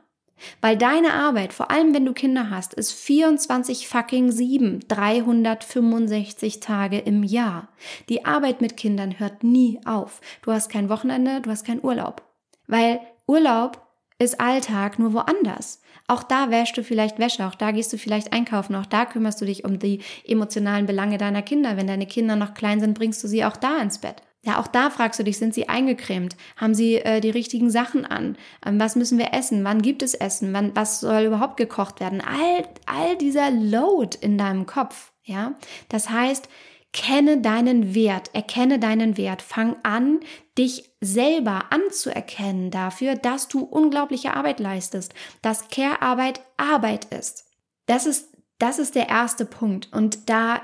Weil 0.60 0.76
deine 0.76 1.14
Arbeit, 1.14 1.54
vor 1.54 1.70
allem 1.70 1.94
wenn 1.94 2.04
du 2.04 2.12
Kinder 2.12 2.50
hast, 2.50 2.74
ist 2.74 2.92
24 2.92 3.88
fucking 3.88 4.30
7, 4.30 4.80
365 4.86 6.60
Tage 6.60 6.98
im 6.98 7.22
Jahr. 7.22 7.68
Die 8.10 8.26
Arbeit 8.26 8.60
mit 8.60 8.76
Kindern 8.76 9.18
hört 9.18 9.42
nie 9.42 9.80
auf. 9.86 10.20
Du 10.42 10.52
hast 10.52 10.68
kein 10.68 10.90
Wochenende, 10.90 11.40
du 11.40 11.50
hast 11.50 11.64
keinen 11.64 11.82
Urlaub. 11.82 12.22
Weil 12.66 13.00
Urlaub 13.26 13.80
ist 14.18 14.38
Alltag 14.38 14.98
nur 14.98 15.14
woanders. 15.14 15.80
Auch 16.08 16.22
da 16.22 16.50
wäschst 16.50 16.76
du 16.76 16.84
vielleicht 16.84 17.18
Wäsche, 17.18 17.46
auch 17.46 17.54
da 17.54 17.72
gehst 17.72 17.92
du 17.92 17.98
vielleicht 17.98 18.32
einkaufen, 18.32 18.74
auch 18.76 18.86
da 18.86 19.06
kümmerst 19.06 19.40
du 19.40 19.44
dich 19.44 19.64
um 19.64 19.78
die 19.78 20.00
emotionalen 20.26 20.86
Belange 20.86 21.18
deiner 21.18 21.42
Kinder. 21.42 21.76
Wenn 21.76 21.86
deine 21.86 22.06
Kinder 22.06 22.36
noch 22.36 22.54
klein 22.54 22.80
sind, 22.80 22.94
bringst 22.94 23.22
du 23.24 23.28
sie 23.28 23.44
auch 23.44 23.56
da 23.56 23.78
ins 23.78 23.98
Bett. 23.98 24.22
Ja, 24.46 24.60
auch 24.60 24.68
da 24.68 24.90
fragst 24.90 25.18
du 25.18 25.24
dich, 25.24 25.38
sind 25.38 25.54
sie 25.54 25.68
eingecremt? 25.68 26.36
Haben 26.56 26.72
sie 26.72 26.96
äh, 26.96 27.20
die 27.20 27.30
richtigen 27.30 27.68
Sachen 27.68 28.06
an? 28.06 28.36
Ähm, 28.64 28.78
was 28.78 28.94
müssen 28.94 29.18
wir 29.18 29.34
essen? 29.34 29.64
Wann 29.64 29.82
gibt 29.82 30.02
es 30.02 30.14
Essen? 30.14 30.52
Wann, 30.52 30.70
was 30.76 31.00
soll 31.00 31.24
überhaupt 31.24 31.56
gekocht 31.56 31.98
werden? 31.98 32.20
All, 32.20 32.64
all 32.86 33.16
dieser 33.16 33.50
Load 33.50 34.16
in 34.20 34.38
deinem 34.38 34.64
Kopf, 34.66 35.10
ja? 35.24 35.54
Das 35.88 36.10
heißt, 36.10 36.48
Kenne 36.92 37.40
deinen 37.40 37.94
Wert, 37.94 38.30
erkenne 38.34 38.78
deinen 38.78 39.16
Wert, 39.16 39.42
fang 39.42 39.76
an, 39.82 40.20
dich 40.56 40.90
selber 41.00 41.66
anzuerkennen 41.70 42.70
dafür, 42.70 43.16
dass 43.16 43.48
du 43.48 43.60
unglaubliche 43.60 44.34
Arbeit 44.34 44.60
leistest, 44.60 45.14
dass 45.42 45.68
Care-Arbeit 45.68 46.40
Arbeit 46.56 47.06
ist. 47.06 47.44
Das 47.86 48.06
ist, 48.06 48.30
das 48.58 48.78
ist 48.78 48.94
der 48.94 49.08
erste 49.08 49.44
Punkt. 49.44 49.92
Und 49.92 50.30
da 50.30 50.62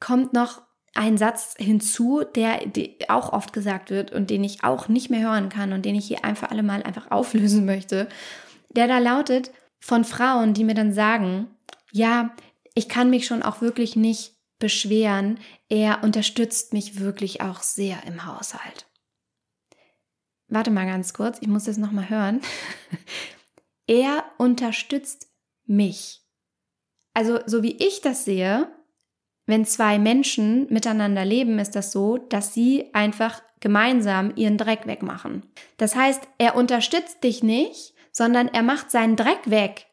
kommt 0.00 0.32
noch 0.32 0.62
ein 0.94 1.16
Satz 1.16 1.54
hinzu, 1.58 2.24
der, 2.34 2.60
auch 3.08 3.32
oft 3.32 3.52
gesagt 3.52 3.90
wird 3.90 4.12
und 4.12 4.30
den 4.30 4.44
ich 4.44 4.64
auch 4.64 4.88
nicht 4.88 5.10
mehr 5.10 5.22
hören 5.22 5.48
kann 5.48 5.72
und 5.72 5.84
den 5.84 5.94
ich 5.94 6.06
hier 6.06 6.24
einfach 6.24 6.50
alle 6.50 6.62
mal 6.62 6.82
einfach 6.82 7.10
auflösen 7.10 7.64
möchte, 7.64 8.08
der 8.70 8.88
da 8.88 8.98
lautet 8.98 9.50
von 9.80 10.04
Frauen, 10.04 10.52
die 10.52 10.64
mir 10.64 10.74
dann 10.74 10.92
sagen, 10.92 11.48
ja, 11.92 12.34
ich 12.74 12.88
kann 12.88 13.10
mich 13.10 13.26
schon 13.26 13.42
auch 13.42 13.60
wirklich 13.60 13.96
nicht 13.96 14.34
beschweren, 14.60 15.40
er 15.68 16.04
unterstützt 16.04 16.72
mich 16.72 17.00
wirklich 17.00 17.40
auch 17.40 17.62
sehr 17.62 18.04
im 18.06 18.24
Haushalt. 18.26 18.86
Warte 20.46 20.70
mal 20.70 20.86
ganz 20.86 21.12
kurz, 21.12 21.38
ich 21.40 21.48
muss 21.48 21.64
das 21.64 21.76
nochmal 21.76 22.08
hören. 22.08 22.40
er 23.86 24.24
unterstützt 24.38 25.28
mich. 25.66 26.22
Also, 27.14 27.40
so 27.46 27.62
wie 27.62 27.76
ich 27.76 28.00
das 28.00 28.24
sehe, 28.24 28.68
wenn 29.46 29.64
zwei 29.64 29.98
Menschen 29.98 30.72
miteinander 30.72 31.24
leben, 31.24 31.58
ist 31.58 31.74
das 31.74 31.90
so, 31.90 32.18
dass 32.18 32.54
sie 32.54 32.94
einfach 32.94 33.42
gemeinsam 33.58 34.32
ihren 34.36 34.58
Dreck 34.58 34.86
wegmachen. 34.86 35.44
Das 35.76 35.94
heißt, 35.96 36.22
er 36.38 36.56
unterstützt 36.56 37.22
dich 37.24 37.42
nicht, 37.42 37.94
sondern 38.12 38.48
er 38.48 38.62
macht 38.62 38.90
seinen 38.90 39.16
Dreck 39.16 39.50
weg. 39.50 39.86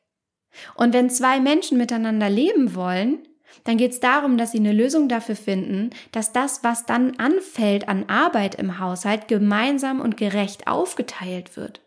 Und 0.76 0.94
wenn 0.94 1.10
zwei 1.10 1.40
Menschen 1.40 1.78
miteinander 1.78 2.30
leben 2.30 2.76
wollen, 2.76 3.27
dann 3.64 3.78
geht 3.78 3.92
es 3.92 4.00
darum, 4.00 4.38
dass 4.38 4.52
sie 4.52 4.60
eine 4.60 4.74
Lösung 4.74 5.10
dafür 5.10 5.36
finden, 5.36 5.90
dass 6.12 6.32
das, 6.32 6.64
was 6.64 6.86
dann 6.86 7.18
anfällt 7.18 7.88
an 7.90 8.06
Arbeit 8.08 8.56
im 8.56 8.80
Haushalt, 8.80 9.28
gemeinsam 9.28 10.00
und 10.00 10.18
gerecht 10.18 10.68
aufgeteilt 10.68 11.58
wird. 11.58 11.82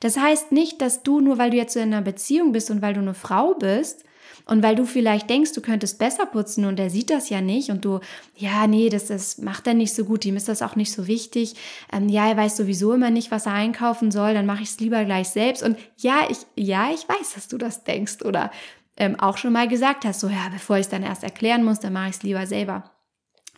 Das 0.00 0.16
heißt 0.16 0.52
nicht, 0.52 0.80
dass 0.80 1.02
du 1.02 1.20
nur 1.20 1.38
weil 1.38 1.50
du 1.50 1.56
jetzt 1.56 1.76
in 1.76 1.82
einer 1.82 2.02
Beziehung 2.02 2.52
bist 2.52 2.70
und 2.70 2.82
weil 2.82 2.94
du 2.94 3.00
eine 3.00 3.14
Frau 3.14 3.54
bist 3.54 4.04
und 4.46 4.62
weil 4.62 4.74
du 4.74 4.84
vielleicht 4.84 5.30
denkst, 5.30 5.52
du 5.52 5.60
könntest 5.60 5.98
besser 5.98 6.26
putzen 6.26 6.64
und 6.64 6.78
er 6.78 6.90
sieht 6.90 7.10
das 7.10 7.30
ja 7.30 7.40
nicht 7.40 7.70
und 7.70 7.84
du, 7.84 8.00
ja, 8.36 8.66
nee, 8.66 8.88
das, 8.88 9.06
das 9.06 9.38
macht 9.38 9.66
er 9.66 9.74
nicht 9.74 9.94
so 9.94 10.04
gut, 10.04 10.24
ihm 10.24 10.36
ist 10.36 10.48
das 10.48 10.62
auch 10.62 10.76
nicht 10.76 10.92
so 10.92 11.06
wichtig. 11.06 11.54
Ähm, 11.92 12.08
ja, 12.08 12.28
er 12.28 12.36
weiß 12.36 12.56
sowieso 12.56 12.92
immer 12.92 13.10
nicht, 13.10 13.30
was 13.30 13.46
er 13.46 13.52
einkaufen 13.52 14.10
soll, 14.10 14.34
dann 14.34 14.46
mache 14.46 14.62
ich 14.62 14.70
es 14.70 14.80
lieber 14.80 15.04
gleich 15.04 15.28
selbst. 15.28 15.62
Und 15.62 15.78
ja, 15.96 16.26
ich, 16.28 16.38
ja, 16.56 16.90
ich 16.92 17.08
weiß, 17.08 17.34
dass 17.34 17.48
du 17.48 17.58
das 17.58 17.84
denkst 17.84 18.22
oder 18.24 18.50
ähm, 18.96 19.18
auch 19.18 19.38
schon 19.38 19.52
mal 19.52 19.68
gesagt 19.68 20.04
hast, 20.04 20.20
so 20.20 20.28
ja, 20.28 20.48
bevor 20.52 20.76
ich 20.76 20.82
es 20.82 20.88
dann 20.88 21.02
erst 21.02 21.24
erklären 21.24 21.64
muss, 21.64 21.80
dann 21.80 21.92
mache 21.92 22.10
ich 22.10 22.16
es 22.16 22.22
lieber 22.22 22.46
selber. 22.46 22.90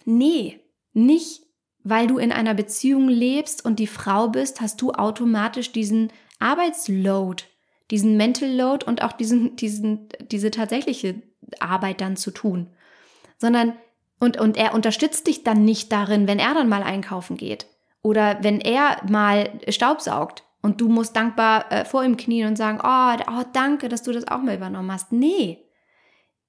Nee, 0.04 0.60
nicht 0.92 1.46
weil 1.88 2.08
du 2.08 2.18
in 2.18 2.32
einer 2.32 2.54
Beziehung 2.54 3.08
lebst 3.08 3.64
und 3.64 3.78
die 3.78 3.86
Frau 3.86 4.26
bist, 4.26 4.60
hast 4.60 4.82
du 4.82 4.90
automatisch 4.90 5.70
diesen 5.70 6.12
Arbeitsload, 6.40 7.44
diesen 7.92 8.16
Mental 8.16 8.50
Load 8.50 8.84
und 8.84 9.02
auch 9.02 9.12
diesen, 9.12 9.54
diesen, 9.54 10.08
diese 10.32 10.50
tatsächliche 10.50 11.22
Arbeit 11.60 12.00
dann 12.00 12.16
zu 12.16 12.32
tun. 12.32 12.70
Sondern, 13.38 13.74
und, 14.18 14.36
und 14.36 14.56
er 14.56 14.74
unterstützt 14.74 15.28
dich 15.28 15.44
dann 15.44 15.64
nicht 15.64 15.92
darin, 15.92 16.26
wenn 16.26 16.40
er 16.40 16.54
dann 16.54 16.68
mal 16.68 16.82
einkaufen 16.82 17.36
geht. 17.36 17.66
Oder 18.02 18.42
wenn 18.42 18.60
er 18.60 19.00
mal 19.08 19.48
Staubsaugt 19.68 20.42
und 20.62 20.80
du 20.80 20.88
musst 20.88 21.16
dankbar 21.16 21.70
äh, 21.70 21.84
vor 21.84 22.04
ihm 22.04 22.16
knien 22.16 22.48
und 22.48 22.56
sagen, 22.56 22.80
oh, 22.82 23.22
oh, 23.30 23.44
danke, 23.52 23.88
dass 23.88 24.02
du 24.02 24.12
das 24.12 24.28
auch 24.28 24.40
mal 24.40 24.56
übernommen 24.56 24.92
hast. 24.92 25.12
Nee. 25.12 25.58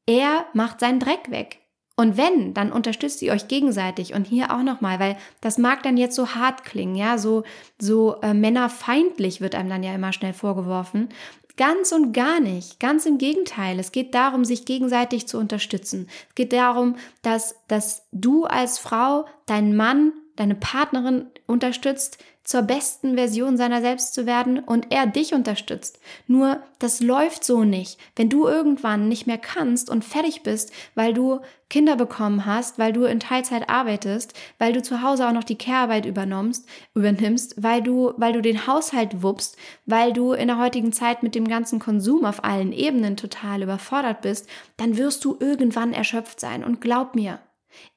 Er 0.05 0.45
macht 0.53 0.79
seinen 0.79 0.99
Dreck 0.99 1.29
weg. 1.29 1.59
Und 1.99 2.15
wenn, 2.15 2.53
dann 2.53 2.71
unterstützt 2.71 3.23
ihr 3.23 3.33
euch 3.33 3.47
gegenseitig 3.47 4.13
und 4.13 4.27
hier 4.27 4.53
auch 4.53 4.61
nochmal, 4.61 4.99
weil 4.99 5.17
das 5.41 5.57
mag 5.57 5.81
dann 5.81 5.97
jetzt 5.97 6.15
so 6.15 6.35
hart 6.35 6.63
klingen, 6.63 6.95
ja, 6.95 7.17
so, 7.17 7.43
so 7.79 8.21
äh, 8.21 8.35
männerfeindlich 8.35 9.41
wird 9.41 9.55
einem 9.55 9.69
dann 9.69 9.81
ja 9.81 9.95
immer 9.95 10.13
schnell 10.13 10.33
vorgeworfen. 10.33 11.09
Ganz 11.57 11.91
und 11.91 12.13
gar 12.13 12.39
nicht. 12.39 12.79
Ganz 12.79 13.07
im 13.07 13.17
Gegenteil. 13.17 13.79
Es 13.79 13.91
geht 13.91 14.13
darum, 14.13 14.45
sich 14.45 14.65
gegenseitig 14.65 15.27
zu 15.27 15.39
unterstützen. 15.39 16.07
Es 16.29 16.35
geht 16.35 16.53
darum, 16.53 16.97
dass, 17.23 17.55
dass 17.67 18.07
du 18.11 18.45
als 18.45 18.77
Frau 18.77 19.25
deinen 19.47 19.75
Mann, 19.75 20.13
deine 20.38 20.56
Partnerin 20.56 21.28
unterstützt, 21.45 22.23
zur 22.47 22.62
besten 22.62 23.15
Version 23.15 23.58
seiner 23.58 23.82
selbst 23.82 24.13
zu 24.13 24.26
werden 24.26 24.60
und 24.60 24.88
er 24.89 25.06
dich 25.06 25.34
unterstützt. 25.34 26.00
Nur 26.28 26.62
das 26.80 27.02
läuft 27.02 27.43
so 27.43 27.65
nicht. 27.65 28.00
Wenn 28.15 28.30
du 28.30 28.47
irgendwann 28.47 29.10
nicht 29.10 29.28
mehr 29.28 29.38
kannst 29.38 29.89
und 29.89 30.06
fertig 30.06 30.43
bist, 30.43 30.71
weil 30.95 31.13
du 31.13 31.41
Kinder 31.69 31.97
bekommen 31.97 32.45
hast, 32.45 32.80
weil 32.80 32.93
du 32.93 33.04
in 33.04 33.19
Teilzeit 33.19 33.69
arbeitest, 33.69 34.34
weil 34.60 34.71
du 34.71 34.82
zu 34.82 35.02
Hause 35.02 35.28
auch 35.28 35.34
noch 35.34 35.43
die 35.43 35.58
Care-Arbeit 35.58 36.06
übernimmst, 36.06 36.65
übernimmst, 36.95 37.62
weil 37.62 37.84
du, 37.84 38.13
weil 38.15 38.32
du 38.32 38.41
den 38.41 38.65
Haushalt 38.65 39.21
wuppst, 39.21 39.58
weil 39.86 40.13
du 40.13 40.32
in 40.32 40.47
der 40.47 40.58
heutigen 40.58 40.93
Zeit 40.93 41.23
mit 41.23 41.36
dem 41.36 41.50
ganzen 41.50 41.80
Konsum 41.80 42.23
auf 42.23 42.45
allen 42.45 42.71
Ebenen 42.71 43.17
total 43.17 43.62
überfordert 43.62 44.21
bist, 44.21 44.47
dann 44.78 44.95
wirst 44.95 45.26
du 45.26 45.36
irgendwann 45.38 45.91
erschöpft 45.91 46.39
sein. 46.39 46.63
Und 46.63 46.80
glaub 46.80 47.13
mir, 47.13 47.39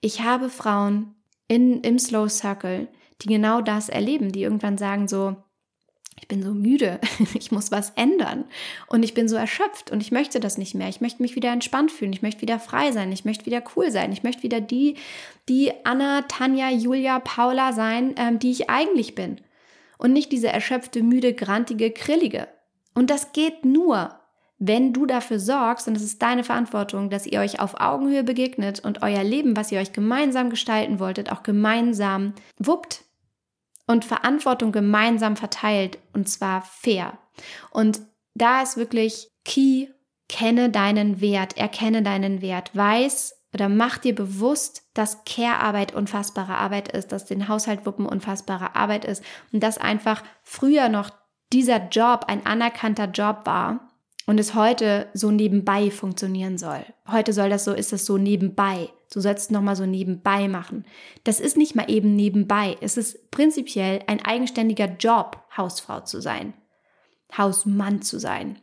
ich 0.00 0.22
habe 0.22 0.50
Frauen 0.50 1.14
in, 1.50 1.80
im 1.80 1.98
Slow 1.98 2.28
Circle, 2.28 2.86
die 3.22 3.26
genau 3.26 3.60
das 3.60 3.88
erleben, 3.88 4.30
die 4.30 4.42
irgendwann 4.42 4.78
sagen 4.78 5.08
so, 5.08 5.34
ich 6.20 6.28
bin 6.28 6.44
so 6.44 6.52
müde, 6.52 7.00
ich 7.34 7.50
muss 7.50 7.72
was 7.72 7.90
ändern 7.96 8.44
und 8.86 9.02
ich 9.02 9.14
bin 9.14 9.28
so 9.28 9.34
erschöpft 9.34 9.90
und 9.90 10.00
ich 10.00 10.12
möchte 10.12 10.38
das 10.38 10.58
nicht 10.58 10.76
mehr. 10.76 10.88
Ich 10.88 11.00
möchte 11.00 11.22
mich 11.22 11.34
wieder 11.34 11.50
entspannt 11.50 11.90
fühlen, 11.90 12.12
ich 12.12 12.22
möchte 12.22 12.42
wieder 12.42 12.60
frei 12.60 12.92
sein, 12.92 13.10
ich 13.10 13.24
möchte 13.24 13.46
wieder 13.46 13.64
cool 13.74 13.90
sein, 13.90 14.12
ich 14.12 14.22
möchte 14.22 14.44
wieder 14.44 14.60
die, 14.60 14.94
die 15.48 15.72
Anna, 15.82 16.22
Tanja, 16.22 16.70
Julia, 16.70 17.18
Paula 17.18 17.72
sein, 17.72 18.14
ähm, 18.16 18.38
die 18.38 18.52
ich 18.52 18.70
eigentlich 18.70 19.16
bin 19.16 19.40
und 19.98 20.12
nicht 20.12 20.30
diese 20.30 20.48
erschöpfte, 20.48 21.02
müde, 21.02 21.34
grantige, 21.34 21.90
krillige. 21.90 22.46
Und 22.94 23.10
das 23.10 23.32
geht 23.32 23.64
nur, 23.64 24.19
wenn 24.62 24.92
du 24.92 25.06
dafür 25.06 25.40
sorgst, 25.40 25.88
und 25.88 25.96
es 25.96 26.02
ist 26.02 26.20
deine 26.20 26.44
Verantwortung, 26.44 27.08
dass 27.08 27.26
ihr 27.26 27.40
euch 27.40 27.60
auf 27.60 27.80
Augenhöhe 27.80 28.22
begegnet 28.22 28.78
und 28.80 29.02
euer 29.02 29.24
Leben, 29.24 29.56
was 29.56 29.72
ihr 29.72 29.80
euch 29.80 29.92
gemeinsam 29.92 30.50
gestalten 30.50 31.00
wolltet, 31.00 31.32
auch 31.32 31.42
gemeinsam 31.42 32.34
wuppt 32.58 33.04
und 33.86 34.04
Verantwortung 34.04 34.70
gemeinsam 34.70 35.36
verteilt 35.36 35.98
und 36.12 36.28
zwar 36.28 36.60
fair. 36.60 37.18
Und 37.70 38.02
da 38.34 38.60
ist 38.60 38.76
wirklich 38.76 39.28
key, 39.46 39.88
kenne 40.28 40.68
deinen 40.68 41.22
Wert, 41.22 41.56
erkenne 41.56 42.02
deinen 42.02 42.42
Wert, 42.42 42.70
weiß 42.76 43.34
oder 43.54 43.70
mach 43.70 43.96
dir 43.96 44.14
bewusst, 44.14 44.82
dass 44.92 45.24
Care-Arbeit 45.24 45.94
unfassbare 45.94 46.54
Arbeit 46.54 46.92
ist, 46.92 47.12
dass 47.12 47.24
den 47.24 47.48
Haushalt 47.48 47.86
wuppen 47.86 48.04
unfassbare 48.04 48.76
Arbeit 48.76 49.06
ist 49.06 49.24
und 49.52 49.62
dass 49.62 49.78
einfach 49.78 50.22
früher 50.42 50.90
noch 50.90 51.08
dieser 51.50 51.88
Job 51.88 52.26
ein 52.28 52.44
anerkannter 52.44 53.06
Job 53.06 53.46
war 53.46 53.89
und 54.30 54.38
es 54.38 54.54
heute 54.54 55.08
so 55.12 55.32
nebenbei 55.32 55.90
funktionieren 55.90 56.56
soll. 56.56 56.86
Heute 57.10 57.32
soll 57.32 57.50
das 57.50 57.64
so, 57.64 57.72
ist 57.72 57.92
es 57.92 58.06
so 58.06 58.16
nebenbei. 58.16 58.88
Du 59.12 59.18
sollst 59.20 59.50
noch 59.50 59.60
mal 59.60 59.74
so 59.74 59.86
nebenbei 59.86 60.46
machen. 60.46 60.84
Das 61.24 61.40
ist 61.40 61.56
nicht 61.56 61.74
mal 61.74 61.90
eben 61.90 62.14
nebenbei. 62.14 62.76
Es 62.80 62.96
ist 62.96 63.32
prinzipiell 63.32 64.04
ein 64.06 64.24
eigenständiger 64.24 64.86
Job, 65.00 65.42
Hausfrau 65.56 66.02
zu 66.02 66.20
sein, 66.20 66.54
Hausmann 67.36 68.02
zu 68.02 68.20
sein. 68.20 68.60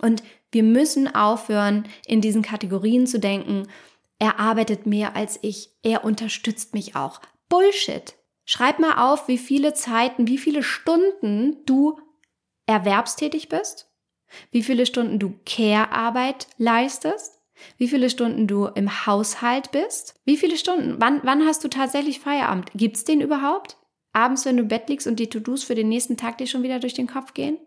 Und 0.00 0.24
wir 0.50 0.64
müssen 0.64 1.14
aufhören, 1.14 1.84
in 2.04 2.20
diesen 2.20 2.42
Kategorien 2.42 3.06
zu 3.06 3.20
denken, 3.20 3.68
er 4.18 4.40
arbeitet 4.40 4.84
mehr 4.84 5.14
als 5.14 5.38
ich, 5.42 5.70
er 5.84 6.04
unterstützt 6.04 6.74
mich 6.74 6.96
auch. 6.96 7.20
Bullshit. 7.48 8.16
Schreib 8.44 8.80
mal 8.80 9.12
auf, 9.12 9.28
wie 9.28 9.38
viele 9.38 9.74
Zeiten, 9.74 10.26
wie 10.26 10.38
viele 10.38 10.64
Stunden 10.64 11.64
du 11.66 12.00
erwerbstätig 12.66 13.48
bist 13.48 13.91
wie 14.50 14.62
viele 14.62 14.86
Stunden 14.86 15.18
du 15.18 15.34
Care-Arbeit 15.46 16.46
leistest, 16.58 17.40
wie 17.78 17.88
viele 17.88 18.10
Stunden 18.10 18.46
du 18.46 18.66
im 18.66 19.06
Haushalt 19.06 19.70
bist, 19.70 20.14
wie 20.24 20.36
viele 20.36 20.56
Stunden, 20.56 20.96
wann, 20.98 21.20
wann 21.22 21.46
hast 21.46 21.64
du 21.64 21.68
tatsächlich 21.68 22.20
Feierabend? 22.20 22.70
Gibt's 22.74 23.04
den 23.04 23.20
überhaupt? 23.20 23.76
Abends, 24.12 24.44
wenn 24.44 24.56
du 24.56 24.62
im 24.62 24.68
Bett 24.68 24.88
liegst 24.88 25.06
und 25.06 25.18
die 25.18 25.28
To-Dos 25.28 25.64
für 25.64 25.74
den 25.74 25.88
nächsten 25.88 26.16
Tag 26.16 26.38
dir 26.38 26.46
schon 26.46 26.62
wieder 26.62 26.78
durch 26.80 26.94
den 26.94 27.06
Kopf 27.06 27.34
gehen? 27.34 27.58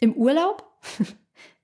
Im 0.00 0.14
Urlaub? 0.14 0.66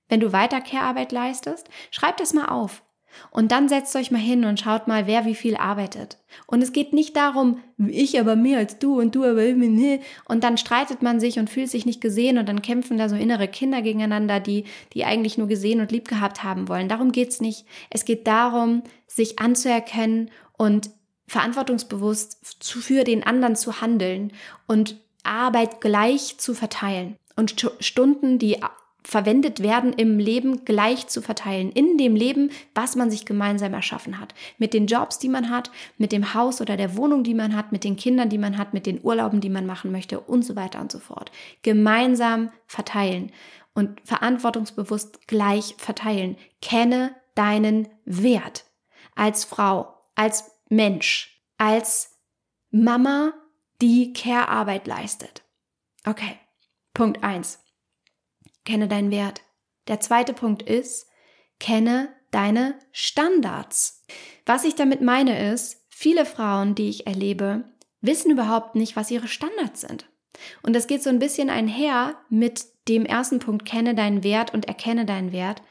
wenn 0.09 0.19
du 0.19 0.31
weiter 0.31 0.61
Care-Arbeit 0.61 1.11
leistest? 1.11 1.69
Schreib 1.91 2.17
das 2.17 2.33
mal 2.33 2.45
auf. 2.45 2.83
Und 3.31 3.51
dann 3.51 3.69
setzt 3.69 3.95
euch 3.95 4.11
mal 4.11 4.17
hin 4.17 4.45
und 4.45 4.59
schaut 4.59 4.87
mal, 4.87 5.07
wer 5.07 5.25
wie 5.25 5.35
viel 5.35 5.55
arbeitet. 5.55 6.17
Und 6.45 6.61
es 6.61 6.73
geht 6.73 6.93
nicht 6.93 7.15
darum, 7.15 7.59
ich 7.77 8.19
aber 8.19 8.35
mehr 8.35 8.59
als 8.59 8.79
du 8.79 8.99
und 8.99 9.15
du 9.15 9.23
aber 9.23 9.45
immer 9.45 9.65
ne. 9.65 9.99
Und 10.25 10.43
dann 10.43 10.57
streitet 10.57 11.01
man 11.01 11.19
sich 11.19 11.39
und 11.39 11.49
fühlt 11.49 11.69
sich 11.69 11.85
nicht 11.85 12.01
gesehen 12.01 12.37
und 12.37 12.47
dann 12.47 12.61
kämpfen 12.61 12.97
da 12.97 13.09
so 13.09 13.15
innere 13.15 13.47
Kinder 13.47 13.81
gegeneinander, 13.81 14.39
die, 14.39 14.65
die 14.93 15.05
eigentlich 15.05 15.37
nur 15.37 15.47
gesehen 15.47 15.81
und 15.81 15.91
lieb 15.91 16.07
gehabt 16.07 16.43
haben 16.43 16.67
wollen. 16.67 16.89
Darum 16.89 17.11
geht's 17.11 17.41
nicht. 17.41 17.65
Es 17.89 18.05
geht 18.05 18.27
darum, 18.27 18.83
sich 19.07 19.39
anzuerkennen 19.39 20.31
und 20.57 20.89
verantwortungsbewusst 21.27 22.63
für 22.63 23.03
den 23.03 23.23
anderen 23.23 23.55
zu 23.55 23.81
handeln 23.81 24.31
und 24.65 24.97
Arbeit 25.23 25.81
gleich 25.81 26.37
zu 26.37 26.53
verteilen 26.53 27.17
und 27.35 27.55
Stunden, 27.79 28.39
die 28.39 28.57
verwendet 29.07 29.63
werden, 29.63 29.93
im 29.93 30.19
Leben 30.19 30.65
gleich 30.65 31.07
zu 31.07 31.21
verteilen. 31.21 31.71
In 31.71 31.97
dem 31.97 32.13
Leben, 32.13 32.51
was 32.75 32.97
man 32.97 33.09
sich 33.09 33.25
gemeinsam 33.25 33.73
erschaffen 33.73 34.19
hat. 34.19 34.35
Mit 34.57 34.73
den 34.73 34.85
Jobs, 34.85 35.17
die 35.17 35.29
man 35.29 35.49
hat, 35.49 35.71
mit 35.97 36.11
dem 36.11 36.33
Haus 36.33 36.59
oder 36.59 36.75
der 36.75 36.97
Wohnung, 36.97 37.23
die 37.23 37.33
man 37.33 37.55
hat, 37.55 37.71
mit 37.71 37.85
den 37.85 37.95
Kindern, 37.95 38.27
die 38.27 38.37
man 38.37 38.57
hat, 38.57 38.73
mit 38.73 38.85
den 38.85 38.99
Urlauben, 39.01 39.39
die 39.39 39.49
man 39.49 39.65
machen 39.65 39.93
möchte 39.93 40.19
und 40.19 40.43
so 40.43 40.57
weiter 40.57 40.81
und 40.81 40.91
so 40.91 40.99
fort. 40.99 41.31
Gemeinsam 41.61 42.51
verteilen 42.65 43.31
und 43.73 44.01
verantwortungsbewusst 44.03 45.25
gleich 45.25 45.75
verteilen. 45.77 46.35
Kenne 46.61 47.15
deinen 47.33 47.87
Wert 48.03 48.65
als 49.15 49.45
Frau, 49.45 49.95
als 50.15 50.51
Mensch, 50.67 51.41
als 51.57 52.17
Mama, 52.71 53.31
die 53.81 54.11
Care-Arbeit 54.11 54.85
leistet. 54.85 55.43
Okay, 56.05 56.37
Punkt 56.93 57.23
eins 57.23 57.59
kenne 58.67 58.87
deinen 58.87 59.11
Wert. 59.11 59.41
Der 59.87 60.01
zweite 60.01 60.33
Punkt 60.33 60.61
ist, 60.61 61.07
kenne 61.59 62.09
deine 62.31 62.75
Standards. 62.91 64.03
Was 64.45 64.65
ich 64.65 64.75
damit 64.75 65.01
meine 65.01 65.51
ist, 65.53 65.85
viele 65.89 66.25
Frauen, 66.25 66.75
die 66.75 66.89
ich 66.89 67.07
erlebe, 67.07 67.63
wissen 68.01 68.29
überhaupt 68.29 68.75
nicht, 68.75 68.95
was 68.95 69.09
ihre 69.09 69.29
Standards 69.29 69.81
sind. 69.81 70.09
Und 70.61 70.75
das 70.75 70.87
geht 70.87 71.01
so 71.01 71.09
ein 71.09 71.19
bisschen 71.19 71.49
einher 71.49 72.15
mit 72.29 72.65
dem 72.89 73.05
ersten 73.05 73.39
Punkt, 73.39 73.65
kenne 73.65 73.95
deinen 73.95 74.23
Wert 74.23 74.53
und 74.53 74.65
erkenne 74.67 75.05
deinen 75.05 75.31
Wert. 75.31 75.61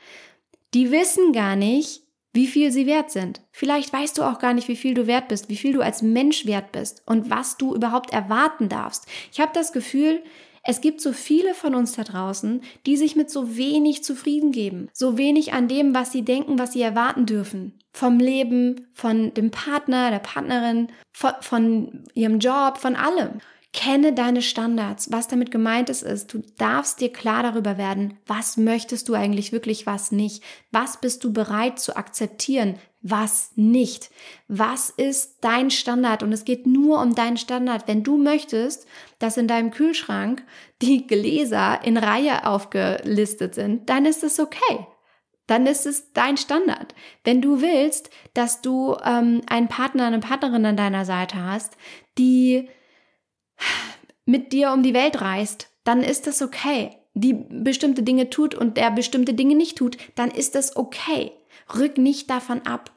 Die 0.75 0.91
wissen 0.91 1.33
gar 1.33 1.55
nicht, 1.55 2.03
wie 2.33 2.47
viel 2.47 2.73
sie 2.73 2.87
wert 2.87 3.11
sind. 3.11 3.43
Vielleicht 3.53 3.93
weißt 3.93 4.19
du 4.19 4.23
auch 4.23 4.39
gar 4.39 4.55
nicht, 4.55 4.69
wie 4.69 4.77
viel 4.77 4.95
du 4.95 5.07
wert 5.07 5.29
bist, 5.29 5.49
wie 5.49 5.57
viel 5.57 5.73
du 5.73 5.81
als 5.83 6.03
Mensch 6.03 6.47
wert 6.47 6.73
bist 6.73 7.03
und 7.07 7.31
was 7.31 7.57
du 7.57 7.75
überhaupt 7.75 8.13
erwarten 8.13 8.69
darfst. 8.69 9.07
Ich 9.33 9.41
habe 9.41 9.53
das 9.55 9.73
Gefühl, 9.73 10.23
es 10.67 10.81
gibt 10.81 11.01
so 11.01 11.13
viele 11.13 11.55
von 11.55 11.75
uns 11.75 11.93
da 11.93 12.03
draußen, 12.03 12.61
die 12.87 12.97
sich 12.97 13.15
mit 13.15 13.31
so 13.31 13.57
wenig 13.57 14.03
zufrieden 14.03 14.51
geben, 14.51 14.89
so 14.93 15.17
wenig 15.17 15.53
an 15.53 15.69
dem, 15.69 15.95
was 15.95 16.11
sie 16.11 16.23
denken, 16.23 16.59
was 16.59 16.73
sie 16.73 16.83
erwarten 16.83 17.25
dürfen. 17.25 17.79
Vom 17.93 18.19
Leben, 18.19 18.89
von 18.93 19.33
dem 19.33 19.51
Partner, 19.51 20.11
der 20.11 20.19
Partnerin, 20.19 20.89
von, 21.13 21.33
von 21.41 22.05
ihrem 22.15 22.41
Job, 22.41 22.79
von 22.79 22.97
allem. 22.97 23.41
Kenne 23.73 24.15
deine 24.15 24.43
Standards. 24.43 25.13
Was 25.13 25.29
damit 25.29 25.51
gemeint 25.51 25.91
ist, 25.91 26.03
ist, 26.03 26.33
du 26.33 26.43
darfst 26.57 27.01
dir 27.01 27.13
klar 27.13 27.43
darüber 27.43 27.77
werden, 27.77 28.19
was 28.27 28.57
möchtest 28.57 29.09
du 29.09 29.15
eigentlich 29.15 29.53
wirklich, 29.53 29.87
was 29.87 30.13
nicht. 30.13 30.43
Was 30.73 31.01
bist 31.01 31.23
du 31.25 31.33
bereit 31.33 31.79
zu 31.79 31.95
akzeptieren, 31.95 32.79
was 33.03 33.51
nicht. 33.55 34.11
Was 34.49 34.91
ist 34.91 35.37
dein 35.43 35.71
Standard? 35.71 36.23
Und 36.23 36.33
es 36.33 36.45
geht 36.45 36.67
nur 36.67 37.01
um 37.01 37.15
deinen 37.15 37.37
Standard. 37.37 37.87
Wenn 37.87 38.03
du 38.03 38.17
möchtest, 38.17 38.87
dass 39.19 39.37
in 39.37 39.49
deinem 39.49 39.71
Kühlschrank 39.71 40.45
die 40.83 41.07
Gläser 41.07 41.81
in 41.85 41.97
Reihe 41.97 42.47
aufgelistet 42.47 43.55
sind, 43.55 43.89
dann 43.89 44.05
ist 44.05 44.23
es 44.23 44.39
okay 44.41 44.87
dann 45.47 45.67
ist 45.67 45.87
es 45.87 46.13
dein 46.13 46.37
Standard. 46.37 46.95
Wenn 47.25 47.41
du 47.41 47.61
willst, 47.61 48.11
dass 48.35 48.63
du 48.63 48.97
ähm, 49.05 49.43
einen 49.49 49.69
Partner, 49.69 50.07
eine 50.07 50.19
Partnerin 50.19 50.67
an 50.67 50.77
deiner 50.77 51.05
Seite 51.05 51.43
hast, 51.43 51.77
die 52.19 52.69
mit 54.25 54.53
dir 54.53 54.73
um 54.73 54.83
die 54.83 54.95
Welt 54.95 55.21
reist, 55.21 55.71
dann 55.85 56.03
ist 56.03 56.27
das 56.27 56.43
okay. 56.43 56.97
Die 57.15 57.33
bestimmte 57.33 58.03
Dinge 58.03 58.29
tut 58.29 58.55
und 58.55 58.77
der 58.77 58.91
bestimmte 58.91 59.35
Dinge 59.35 59.55
nicht 59.55 59.79
tut, 59.79 59.97
dann 60.17 60.31
ist 60.31 60.55
das 60.55 60.77
okay. 60.77 61.33
Rück 61.75 61.97
nicht 61.97 62.29
davon 62.29 62.63
ab. 62.67 62.93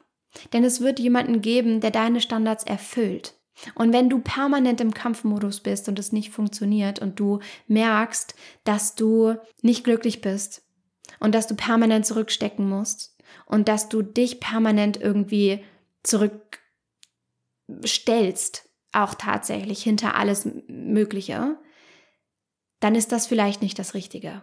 Denn 0.52 0.64
es 0.64 0.80
wird 0.80 0.98
jemanden 0.98 1.40
geben, 1.40 1.80
der 1.80 1.90
deine 1.90 2.20
Standards 2.20 2.64
erfüllt. 2.64 3.34
Und 3.74 3.92
wenn 3.92 4.08
du 4.08 4.20
permanent 4.20 4.80
im 4.80 4.94
Kampfmodus 4.94 5.60
bist 5.60 5.88
und 5.88 5.98
es 5.98 6.12
nicht 6.12 6.30
funktioniert 6.30 7.00
und 7.00 7.18
du 7.20 7.40
merkst, 7.66 8.34
dass 8.64 8.94
du 8.94 9.34
nicht 9.62 9.84
glücklich 9.84 10.20
bist 10.20 10.62
und 11.18 11.34
dass 11.34 11.46
du 11.46 11.54
permanent 11.54 12.06
zurückstecken 12.06 12.68
musst 12.68 13.16
und 13.46 13.68
dass 13.68 13.88
du 13.88 14.02
dich 14.02 14.40
permanent 14.40 15.00
irgendwie 15.00 15.64
zurückstellst 16.02 18.68
auch 18.92 19.14
tatsächlich 19.14 19.82
hinter 19.82 20.16
alles 20.16 20.48
Mögliche, 20.66 21.58
dann 22.80 22.94
ist 22.94 23.12
das 23.12 23.26
vielleicht 23.26 23.62
nicht 23.62 23.78
das 23.78 23.94
Richtige. 23.94 24.42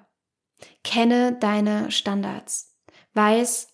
Kenne 0.84 1.38
deine 1.40 1.92
Standards. 1.92 2.76
Weiß 3.14 3.68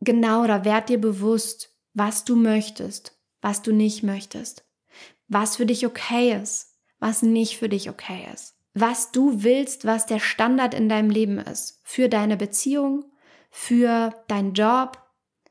genau 0.00 0.44
oder 0.44 0.64
werd 0.64 0.88
dir 0.88 1.00
bewusst, 1.00 1.74
was 1.94 2.24
du 2.24 2.36
möchtest, 2.36 3.15
was 3.40 3.62
du 3.62 3.72
nicht 3.72 4.02
möchtest, 4.02 4.64
was 5.28 5.56
für 5.56 5.66
dich 5.66 5.86
okay 5.86 6.40
ist, 6.40 6.74
was 6.98 7.22
nicht 7.22 7.56
für 7.56 7.68
dich 7.68 7.88
okay 7.90 8.26
ist, 8.32 8.56
was 8.74 9.12
du 9.12 9.42
willst, 9.42 9.84
was 9.84 10.06
der 10.06 10.20
Standard 10.20 10.74
in 10.74 10.88
deinem 10.88 11.10
Leben 11.10 11.38
ist, 11.38 11.80
für 11.84 12.08
deine 12.08 12.36
Beziehung, 12.36 13.04
für 13.50 14.14
deinen 14.28 14.54
Job, 14.54 14.98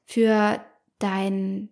für 0.06 0.63
dein 1.00 1.69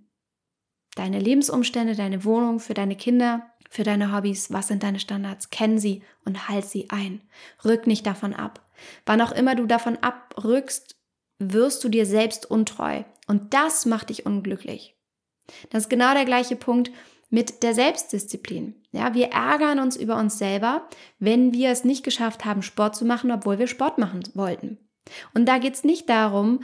deine 0.96 1.20
Lebensumstände, 1.20 1.96
deine 1.96 2.24
Wohnung, 2.24 2.60
für 2.60 2.74
deine 2.74 2.96
Kinder, 2.96 3.50
für 3.70 3.84
deine 3.84 4.16
Hobbys, 4.16 4.52
was 4.52 4.68
sind 4.68 4.84
deine 4.84 5.00
Standards, 5.00 5.50
kenn 5.50 5.80
sie 5.80 6.04
und 6.26 6.48
halt 6.48 6.66
sie 6.66 6.90
ein. 6.90 7.22
Rück 7.66 7.88
nicht 7.88 8.06
davon 8.06 8.34
ab. 8.34 8.62
Wann 9.06 9.22
auch 9.22 9.32
immer 9.32 9.56
du 9.56 9.66
davon 9.66 9.98
abrückst, 9.98 10.96
wirst 11.40 11.84
du 11.84 11.90
dir 11.90 12.06
selbst 12.06 12.50
untreu. 12.50 13.04
Und 13.28 13.54
das 13.54 13.86
macht 13.86 14.10
dich 14.10 14.26
unglücklich. 14.26 14.93
Das 15.70 15.84
ist 15.84 15.90
genau 15.90 16.14
der 16.14 16.26
gleiche 16.26 16.56
Punkt 16.56 16.92
mit 17.30 17.64
der 17.64 17.74
Selbstdisziplin. 17.74 18.76
Ja, 18.92 19.14
wir 19.16 19.32
ärgern 19.32 19.80
uns 19.80 19.96
über 19.96 20.18
uns 20.18 20.38
selber, 20.38 20.88
wenn 21.20 21.52
wir 21.52 21.72
es 21.72 21.84
nicht 21.84 22.04
geschafft 22.04 22.46
haben, 22.46 22.62
Sport 22.62 22.96
zu 22.96 23.06
machen, 23.06 23.32
obwohl 23.32 23.58
wir 23.58 23.68
Sport 23.68 23.98
machen 23.98 24.24
wollten. 24.36 24.78
Und 25.34 25.48
da 25.48 25.58
geht 25.58 25.74
es 25.74 25.84
nicht 25.84 26.10
darum, 26.10 26.60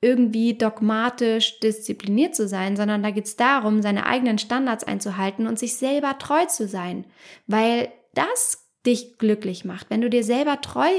irgendwie 0.00 0.54
dogmatisch 0.54 1.58
diszipliniert 1.60 2.36
zu 2.36 2.46
sein, 2.46 2.76
sondern 2.76 3.02
da 3.02 3.10
geht 3.10 3.24
es 3.24 3.36
darum, 3.36 3.82
seine 3.82 4.06
eigenen 4.06 4.38
Standards 4.38 4.84
einzuhalten 4.84 5.46
und 5.46 5.58
sich 5.58 5.76
selber 5.76 6.18
treu 6.18 6.44
zu 6.44 6.68
sein, 6.68 7.06
weil 7.46 7.90
das 8.12 8.68
dich 8.86 9.18
glücklich 9.18 9.64
macht, 9.64 9.90
wenn 9.90 10.02
du 10.02 10.10
dir 10.10 10.22
selber 10.22 10.60
treu 10.60 10.90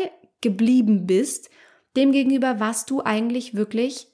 geblieben 0.42 1.06
bist, 1.06 1.50
dem 1.96 2.12
gegenüber, 2.12 2.60
was 2.60 2.86
du 2.86 3.02
eigentlich 3.02 3.56
wirklich 3.56 4.08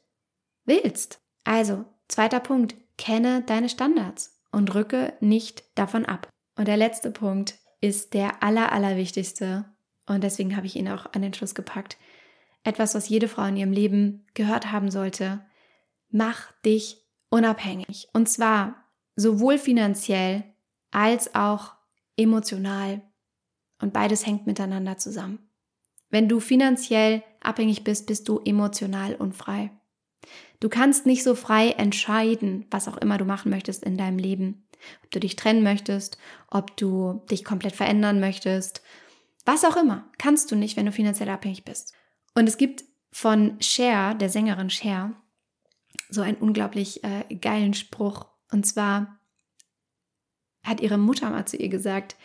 willst. 0.65 1.21
Also, 1.43 1.85
zweiter 2.07 2.39
Punkt, 2.39 2.75
kenne 3.01 3.41
deine 3.41 3.67
Standards 3.67 4.39
und 4.51 4.75
rücke 4.75 5.13
nicht 5.19 5.63
davon 5.75 6.05
ab. 6.05 6.29
Und 6.55 6.67
der 6.67 6.77
letzte 6.77 7.09
Punkt 7.11 7.55
ist 7.81 8.13
der 8.13 8.43
aller, 8.43 8.71
allerwichtigste 8.71 9.65
und 10.05 10.23
deswegen 10.23 10.55
habe 10.55 10.67
ich 10.67 10.75
ihn 10.75 10.87
auch 10.87 11.11
an 11.13 11.21
den 11.21 11.33
Schluss 11.33 11.55
gepackt 11.55 11.97
etwas, 12.63 12.93
was 12.95 13.09
jede 13.09 13.27
Frau 13.27 13.43
in 13.45 13.57
ihrem 13.57 13.71
Leben 13.71 14.25
gehört 14.33 14.71
haben 14.71 14.91
sollte. 14.91 15.41
Mach 16.09 16.51
dich 16.63 17.03
unabhängig. 17.29 18.07
Und 18.13 18.29
zwar 18.29 18.75
sowohl 19.15 19.57
finanziell 19.57 20.43
als 20.91 21.33
auch 21.33 21.73
emotional. 22.17 23.01
Und 23.81 23.93
beides 23.93 24.25
hängt 24.27 24.45
miteinander 24.45 24.97
zusammen. 24.97 25.39
Wenn 26.09 26.29
du 26.29 26.39
finanziell 26.39 27.23
abhängig 27.39 27.83
bist, 27.83 28.05
bist 28.05 28.27
du 28.27 28.39
emotional 28.45 29.15
unfrei. 29.15 29.71
Du 30.59 30.69
kannst 30.69 31.05
nicht 31.05 31.23
so 31.23 31.35
frei 31.35 31.69
entscheiden, 31.69 32.65
was 32.69 32.87
auch 32.87 32.97
immer 32.97 33.17
du 33.17 33.25
machen 33.25 33.49
möchtest 33.49 33.83
in 33.83 33.97
deinem 33.97 34.17
Leben. 34.17 34.67
Ob 35.03 35.11
du 35.11 35.19
dich 35.19 35.35
trennen 35.35 35.63
möchtest, 35.63 36.17
ob 36.49 36.75
du 36.77 37.23
dich 37.29 37.43
komplett 37.43 37.75
verändern 37.75 38.19
möchtest, 38.19 38.81
was 39.45 39.65
auch 39.65 39.75
immer, 39.75 40.09
kannst 40.17 40.51
du 40.51 40.55
nicht, 40.55 40.77
wenn 40.77 40.85
du 40.85 40.91
finanziell 40.91 41.29
abhängig 41.29 41.65
bist. 41.65 41.93
Und 42.35 42.47
es 42.47 42.57
gibt 42.57 42.83
von 43.11 43.59
Cher, 43.59 44.13
der 44.15 44.29
Sängerin 44.29 44.69
Cher, 44.69 45.13
so 46.09 46.21
einen 46.21 46.37
unglaublich 46.37 47.03
äh, 47.03 47.35
geilen 47.35 47.73
Spruch. 47.73 48.27
Und 48.51 48.65
zwar 48.65 49.19
hat 50.63 50.79
ihre 50.79 50.97
Mutter 50.97 51.29
mal 51.29 51.45
zu 51.45 51.57
ihr 51.57 51.69
gesagt, 51.69 52.15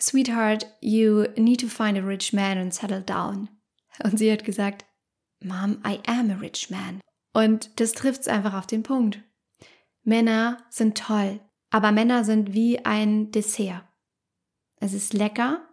Sweetheart, 0.00 0.66
you 0.80 1.24
need 1.36 1.60
to 1.60 1.66
find 1.66 1.98
a 1.98 2.02
rich 2.02 2.32
man 2.32 2.58
and 2.58 2.74
settle 2.74 3.02
down. 3.02 3.48
Und 4.02 4.18
sie 4.18 4.30
hat 4.30 4.44
gesagt, 4.44 4.84
Mom, 5.42 5.82
I 5.86 5.98
am 6.06 6.30
a 6.30 6.34
rich 6.34 6.70
man. 6.70 7.00
Und 7.32 7.80
das 7.80 7.92
trifft 7.92 8.22
es 8.22 8.28
einfach 8.28 8.54
auf 8.54 8.66
den 8.66 8.82
Punkt. 8.82 9.22
Männer 10.02 10.58
sind 10.70 10.96
toll, 10.98 11.40
aber 11.70 11.92
Männer 11.92 12.24
sind 12.24 12.54
wie 12.54 12.84
ein 12.84 13.30
Dessert. 13.30 13.84
Es 14.80 14.94
ist 14.94 15.12
lecker, 15.12 15.68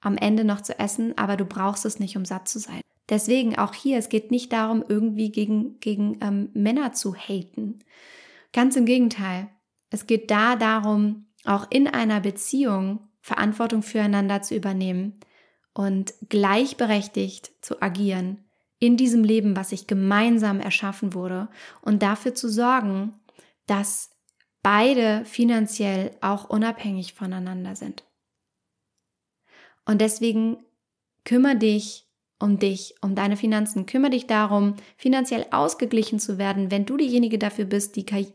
am 0.00 0.16
Ende 0.16 0.44
noch 0.44 0.60
zu 0.60 0.78
essen, 0.78 1.16
aber 1.16 1.36
du 1.36 1.44
brauchst 1.44 1.84
es 1.84 1.98
nicht, 2.00 2.16
um 2.16 2.24
satt 2.24 2.48
zu 2.48 2.58
sein. 2.58 2.80
Deswegen 3.08 3.56
auch 3.58 3.74
hier, 3.74 3.98
es 3.98 4.08
geht 4.08 4.30
nicht 4.30 4.52
darum, 4.52 4.84
irgendwie 4.86 5.30
gegen, 5.30 5.80
gegen 5.80 6.18
ähm, 6.20 6.50
Männer 6.52 6.92
zu 6.92 7.14
haten. 7.14 7.78
Ganz 8.52 8.76
im 8.76 8.84
Gegenteil. 8.84 9.48
Es 9.90 10.06
geht 10.06 10.30
da 10.30 10.56
darum, 10.56 11.26
auch 11.44 11.66
in 11.70 11.86
einer 11.86 12.20
Beziehung 12.20 13.08
Verantwortung 13.20 13.82
füreinander 13.82 14.42
zu 14.42 14.54
übernehmen 14.54 15.20
und 15.74 16.14
gleichberechtigt 16.28 17.52
zu 17.62 17.80
agieren 17.80 18.47
in 18.78 18.96
diesem 18.96 19.24
Leben, 19.24 19.56
was 19.56 19.70
sich 19.70 19.86
gemeinsam 19.86 20.60
erschaffen 20.60 21.14
wurde 21.14 21.48
und 21.82 22.02
dafür 22.02 22.34
zu 22.34 22.48
sorgen, 22.48 23.14
dass 23.66 24.10
beide 24.62 25.24
finanziell 25.24 26.12
auch 26.20 26.48
unabhängig 26.48 27.14
voneinander 27.14 27.74
sind. 27.76 28.04
Und 29.84 30.00
deswegen 30.00 30.58
kümmere 31.24 31.56
dich 31.56 32.08
um 32.38 32.58
dich, 32.58 32.94
um 33.00 33.14
deine 33.14 33.36
Finanzen. 33.36 33.86
Kümmere 33.86 34.12
dich 34.12 34.26
darum, 34.26 34.76
finanziell 34.96 35.46
ausgeglichen 35.50 36.20
zu 36.20 36.38
werden, 36.38 36.70
wenn 36.70 36.86
du 36.86 36.96
diejenige 36.96 37.38
dafür 37.38 37.64
bist, 37.64 37.96
die, 37.96 38.06
Karri 38.06 38.32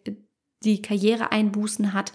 die 0.64 0.82
Karriereeinbußen 0.82 1.94
hat, 1.94 2.14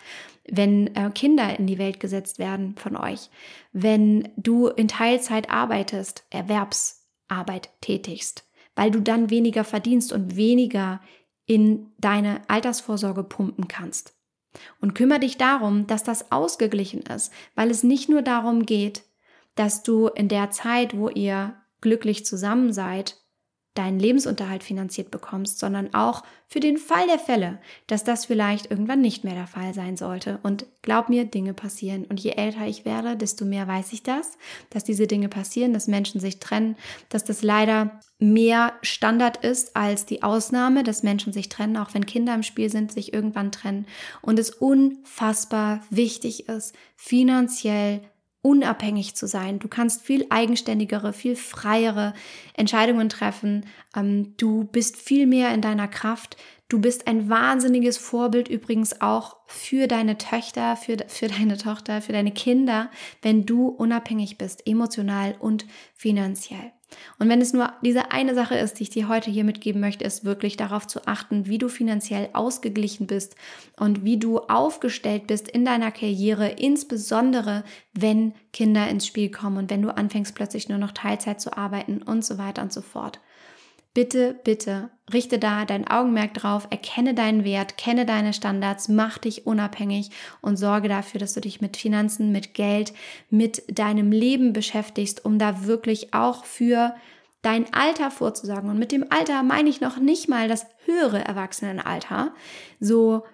wenn 0.50 0.94
äh, 0.94 1.10
Kinder 1.14 1.58
in 1.58 1.66
die 1.66 1.78
Welt 1.78 2.00
gesetzt 2.00 2.38
werden 2.38 2.74
von 2.76 2.96
euch, 2.96 3.30
wenn 3.72 4.28
du 4.36 4.68
in 4.68 4.88
Teilzeit 4.88 5.50
arbeitest, 5.50 6.24
Erwerbsarbeit 7.28 7.70
tätigst, 7.80 8.44
weil 8.74 8.90
du 8.90 9.00
dann 9.00 9.30
weniger 9.30 9.64
verdienst 9.64 10.12
und 10.12 10.36
weniger 10.36 11.00
in 11.46 11.92
deine 11.98 12.42
Altersvorsorge 12.48 13.24
pumpen 13.24 13.68
kannst. 13.68 14.14
Und 14.80 14.94
kümmere 14.94 15.20
dich 15.20 15.36
darum, 15.36 15.86
dass 15.86 16.02
das 16.02 16.32
ausgeglichen 16.32 17.02
ist, 17.02 17.32
weil 17.54 17.70
es 17.70 17.82
nicht 17.82 18.08
nur 18.08 18.22
darum 18.22 18.64
geht, 18.66 19.04
dass 19.54 19.82
du 19.82 20.08
in 20.08 20.28
der 20.28 20.50
Zeit, 20.50 20.96
wo 20.96 21.08
ihr 21.08 21.54
glücklich 21.80 22.24
zusammen 22.24 22.72
seid, 22.72 23.16
deinen 23.78 24.00
Lebensunterhalt 24.00 24.64
finanziert 24.64 25.10
bekommst, 25.12 25.60
sondern 25.60 25.94
auch 25.94 26.24
für 26.48 26.60
den 26.60 26.78
Fall 26.78 27.06
der 27.06 27.18
Fälle, 27.18 27.60
dass 27.86 28.02
das 28.02 28.24
vielleicht 28.24 28.70
irgendwann 28.70 29.00
nicht 29.00 29.22
mehr 29.22 29.34
der 29.34 29.46
Fall 29.46 29.72
sein 29.72 29.96
sollte. 29.96 30.40
Und 30.42 30.66
glaub 30.82 31.08
mir, 31.08 31.26
Dinge 31.26 31.54
passieren. 31.54 32.04
Und 32.06 32.18
je 32.18 32.30
älter 32.30 32.66
ich 32.66 32.84
werde, 32.84 33.16
desto 33.16 33.44
mehr 33.44 33.68
weiß 33.68 33.92
ich 33.92 34.02
das, 34.02 34.36
dass 34.70 34.82
diese 34.82 35.06
Dinge 35.06 35.28
passieren, 35.28 35.72
dass 35.72 35.86
Menschen 35.86 36.20
sich 36.20 36.40
trennen, 36.40 36.76
dass 37.08 37.24
das 37.24 37.42
leider 37.42 38.00
mehr 38.18 38.72
Standard 38.82 39.44
ist 39.44 39.76
als 39.76 40.06
die 40.06 40.22
Ausnahme, 40.22 40.82
dass 40.82 41.04
Menschen 41.04 41.32
sich 41.32 41.48
trennen, 41.48 41.76
auch 41.76 41.94
wenn 41.94 42.06
Kinder 42.06 42.34
im 42.34 42.42
Spiel 42.42 42.70
sind, 42.70 42.90
sich 42.90 43.12
irgendwann 43.12 43.52
trennen. 43.52 43.86
Und 44.22 44.38
es 44.38 44.50
unfassbar 44.50 45.82
wichtig 45.90 46.48
ist, 46.48 46.74
finanziell 46.96 48.00
unabhängig 48.42 49.16
zu 49.16 49.26
sein. 49.26 49.58
Du 49.58 49.68
kannst 49.68 50.02
viel 50.02 50.26
eigenständigere, 50.30 51.12
viel 51.12 51.36
freiere 51.36 52.14
Entscheidungen 52.54 53.08
treffen. 53.08 53.66
Ähm, 53.96 54.34
du 54.36 54.64
bist 54.64 54.96
viel 54.96 55.26
mehr 55.26 55.52
in 55.52 55.60
deiner 55.60 55.88
Kraft. 55.88 56.36
Du 56.68 56.80
bist 56.80 57.06
ein 57.06 57.30
wahnsinniges 57.30 57.96
Vorbild 57.96 58.48
übrigens 58.48 59.00
auch 59.00 59.36
für 59.46 59.86
deine 59.86 60.18
Töchter, 60.18 60.76
für, 60.76 60.98
für 61.08 61.28
deine 61.28 61.56
Tochter, 61.56 62.02
für 62.02 62.12
deine 62.12 62.32
Kinder, 62.32 62.90
wenn 63.22 63.46
du 63.46 63.68
unabhängig 63.68 64.36
bist, 64.36 64.66
emotional 64.66 65.34
und 65.38 65.66
finanziell. 65.94 66.72
Und 67.18 67.28
wenn 67.28 67.40
es 67.40 67.52
nur 67.52 67.72
diese 67.82 68.12
eine 68.12 68.34
Sache 68.34 68.56
ist, 68.56 68.78
die 68.78 68.84
ich 68.84 68.90
dir 68.90 69.08
heute 69.08 69.30
hier 69.30 69.44
mitgeben 69.44 69.80
möchte, 69.80 70.04
ist 70.04 70.24
wirklich 70.24 70.56
darauf 70.56 70.86
zu 70.86 71.06
achten, 71.06 71.46
wie 71.46 71.58
du 71.58 71.68
finanziell 71.68 72.30
ausgeglichen 72.32 73.06
bist 73.06 73.34
und 73.76 74.04
wie 74.04 74.18
du 74.18 74.38
aufgestellt 74.38 75.26
bist 75.26 75.48
in 75.48 75.64
deiner 75.64 75.90
Karriere, 75.90 76.48
insbesondere 76.48 77.64
wenn 77.92 78.34
Kinder 78.52 78.88
ins 78.88 79.06
Spiel 79.06 79.30
kommen 79.30 79.58
und 79.58 79.70
wenn 79.70 79.82
du 79.82 79.94
anfängst 79.94 80.34
plötzlich 80.34 80.68
nur 80.68 80.78
noch 80.78 80.92
Teilzeit 80.92 81.40
zu 81.40 81.56
arbeiten 81.56 82.02
und 82.02 82.24
so 82.24 82.38
weiter 82.38 82.62
und 82.62 82.72
so 82.72 82.80
fort. 82.80 83.20
Bitte, 83.98 84.38
bitte, 84.44 84.90
richte 85.12 85.40
da 85.40 85.64
dein 85.64 85.88
Augenmerk 85.88 86.32
drauf, 86.32 86.68
erkenne 86.70 87.14
deinen 87.14 87.42
Wert, 87.42 87.76
kenne 87.76 88.06
deine 88.06 88.32
Standards, 88.32 88.86
mach 88.88 89.18
dich 89.18 89.44
unabhängig 89.44 90.12
und 90.40 90.56
sorge 90.56 90.88
dafür, 90.88 91.18
dass 91.18 91.34
du 91.34 91.40
dich 91.40 91.60
mit 91.60 91.76
Finanzen, 91.76 92.30
mit 92.30 92.54
Geld, 92.54 92.92
mit 93.28 93.64
deinem 93.76 94.12
Leben 94.12 94.52
beschäftigst, 94.52 95.24
um 95.24 95.40
da 95.40 95.64
wirklich 95.64 96.14
auch 96.14 96.44
für 96.44 96.94
dein 97.42 97.74
Alter 97.74 98.12
vorzusagen. 98.12 98.70
Und 98.70 98.78
mit 98.78 98.92
dem 98.92 99.04
Alter 99.10 99.42
meine 99.42 99.68
ich 99.68 99.80
noch 99.80 99.98
nicht 99.98 100.28
mal 100.28 100.46
das 100.46 100.66
höhere 100.84 101.24
Erwachsenenalter, 101.24 102.32
so 102.78 103.24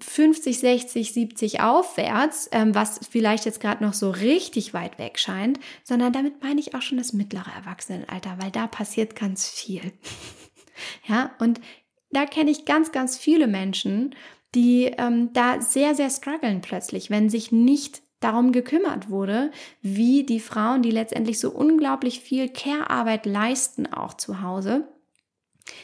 50, 0.00 0.58
60, 0.58 1.12
70 1.12 1.60
aufwärts, 1.60 2.48
ähm, 2.52 2.74
was 2.74 3.00
vielleicht 3.10 3.44
jetzt 3.44 3.60
gerade 3.60 3.82
noch 3.84 3.94
so 3.94 4.10
richtig 4.10 4.74
weit 4.74 4.98
weg 4.98 5.18
scheint, 5.18 5.58
sondern 5.82 6.12
damit 6.12 6.42
meine 6.42 6.60
ich 6.60 6.74
auch 6.74 6.82
schon 6.82 6.98
das 6.98 7.12
mittlere 7.12 7.50
Erwachsenenalter, 7.56 8.36
weil 8.40 8.50
da 8.50 8.66
passiert 8.66 9.16
ganz 9.16 9.48
viel. 9.48 9.92
ja, 11.08 11.32
und 11.40 11.60
da 12.10 12.26
kenne 12.26 12.50
ich 12.50 12.64
ganz, 12.64 12.92
ganz 12.92 13.18
viele 13.18 13.46
Menschen, 13.46 14.14
die 14.54 14.92
ähm, 14.98 15.32
da 15.32 15.60
sehr, 15.60 15.94
sehr 15.94 16.10
strugglen 16.10 16.60
plötzlich, 16.60 17.10
wenn 17.10 17.30
sich 17.30 17.52
nicht 17.52 18.02
darum 18.20 18.52
gekümmert 18.52 19.10
wurde, 19.10 19.50
wie 19.80 20.24
die 20.24 20.40
Frauen, 20.40 20.82
die 20.82 20.90
letztendlich 20.90 21.40
so 21.40 21.50
unglaublich 21.50 22.20
viel 22.20 22.48
Care-Arbeit 22.48 23.26
leisten, 23.26 23.92
auch 23.92 24.14
zu 24.14 24.42
Hause, 24.42 24.86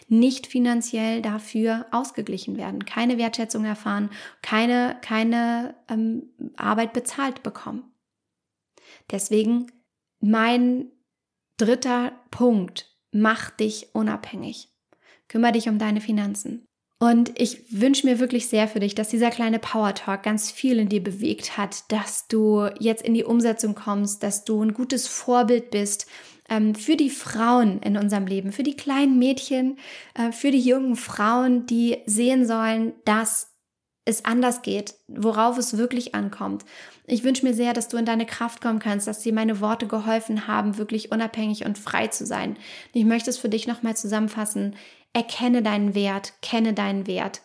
nicht 0.08 0.46
finanziell 0.46 1.22
dafür 1.22 1.86
ausgeglichen 1.90 2.56
werden, 2.56 2.84
keine 2.84 3.18
Wertschätzung 3.18 3.64
erfahren, 3.64 4.10
keine, 4.42 4.98
keine 5.02 5.74
ähm, 5.88 6.30
Arbeit 6.56 6.92
bezahlt 6.92 7.42
bekommen. 7.42 7.84
Deswegen 9.10 9.70
mein 10.20 10.90
dritter 11.56 12.12
Punkt, 12.30 12.96
mach 13.12 13.50
dich 13.50 13.94
unabhängig. 13.94 14.68
Kümmere 15.28 15.52
dich 15.52 15.68
um 15.68 15.78
deine 15.78 16.00
Finanzen. 16.00 16.64
Und 17.00 17.38
ich 17.40 17.80
wünsche 17.80 18.06
mir 18.06 18.18
wirklich 18.18 18.48
sehr 18.48 18.66
für 18.66 18.80
dich, 18.80 18.94
dass 18.94 19.08
dieser 19.08 19.30
kleine 19.30 19.60
Power 19.60 19.94
Talk 19.94 20.24
ganz 20.24 20.50
viel 20.50 20.80
in 20.80 20.88
dir 20.88 21.02
bewegt 21.02 21.56
hat, 21.56 21.90
dass 21.92 22.26
du 22.26 22.68
jetzt 22.80 23.02
in 23.02 23.14
die 23.14 23.22
Umsetzung 23.22 23.76
kommst, 23.76 24.24
dass 24.24 24.44
du 24.44 24.60
ein 24.62 24.74
gutes 24.74 25.06
Vorbild 25.06 25.70
bist, 25.70 26.08
ähm, 26.48 26.74
für 26.74 26.96
die 26.96 27.10
Frauen 27.10 27.80
in 27.80 27.96
unserem 27.96 28.26
Leben, 28.26 28.52
für 28.52 28.62
die 28.62 28.76
kleinen 28.76 29.18
Mädchen, 29.18 29.78
äh, 30.14 30.32
für 30.32 30.50
die 30.50 30.60
jungen 30.60 30.96
Frauen, 30.96 31.66
die 31.66 31.98
sehen 32.06 32.46
sollen, 32.46 32.92
dass 33.04 33.52
es 34.08 34.24
anders 34.24 34.62
geht, 34.62 34.94
worauf 35.06 35.58
es 35.58 35.76
wirklich 35.76 36.14
ankommt. 36.14 36.64
Ich 37.06 37.24
wünsche 37.24 37.44
mir 37.44 37.52
sehr, 37.52 37.74
dass 37.74 37.88
du 37.88 37.98
in 37.98 38.06
deine 38.06 38.24
Kraft 38.24 38.62
kommen 38.62 38.78
kannst, 38.78 39.06
dass 39.06 39.20
dir 39.20 39.34
meine 39.34 39.60
Worte 39.60 39.86
geholfen 39.86 40.46
haben, 40.46 40.78
wirklich 40.78 41.12
unabhängig 41.12 41.66
und 41.66 41.76
frei 41.76 42.06
zu 42.06 42.24
sein. 42.24 42.56
Ich 42.94 43.04
möchte 43.04 43.28
es 43.28 43.36
für 43.36 43.50
dich 43.50 43.66
nochmal 43.66 43.96
zusammenfassen. 43.96 44.76
Erkenne 45.12 45.62
deinen 45.62 45.94
Wert, 45.94 46.32
kenne 46.40 46.72
deinen 46.72 47.06
Wert 47.06 47.42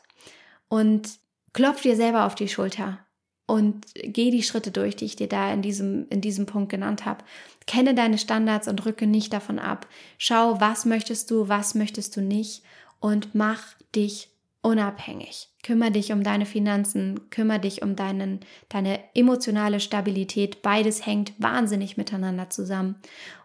und 0.70 1.20
klopf 1.52 1.82
dir 1.82 1.98
selber 1.98 2.26
auf 2.26 2.36
die 2.36 2.48
Schulter 2.48 3.00
und 3.46 3.86
geh 3.96 4.32
die 4.32 4.44
Schritte 4.44 4.72
durch, 4.72 4.96
die 4.96 5.06
ich 5.06 5.16
dir 5.16 5.28
da 5.28 5.52
in 5.52 5.62
diesem, 5.62 6.08
in 6.10 6.22
diesem 6.22 6.46
Punkt 6.46 6.70
genannt 6.70 7.06
habe. 7.06 7.26
Kenne 7.66 7.94
deine 7.94 8.18
Standards 8.18 8.68
und 8.68 8.86
rücke 8.86 9.08
nicht 9.08 9.34
davon 9.34 9.60
ab. 9.60 9.88
Schau, 10.18 10.60
was 10.60 10.86
möchtest 10.86 11.32
du, 11.32 11.48
was 11.50 11.76
möchtest 11.76 12.16
du 12.16 12.22
nicht 12.22 12.64
und 13.00 13.36
mach 13.36 13.62
dich 13.96 14.30
unabhängig. 14.62 15.50
Kümmer 15.62 15.92
dich 15.92 16.12
um 16.12 16.24
deine 16.24 16.46
Finanzen, 16.46 17.30
kümmer 17.30 17.60
dich 17.60 17.82
um 17.82 17.96
deinen, 17.96 18.40
deine 18.70 19.00
emotionale 19.14 19.80
Stabilität. 19.80 20.62
Beides 20.62 21.06
hängt 21.06 21.34
wahnsinnig 21.38 21.98
miteinander 21.98 22.50
zusammen 22.50 22.96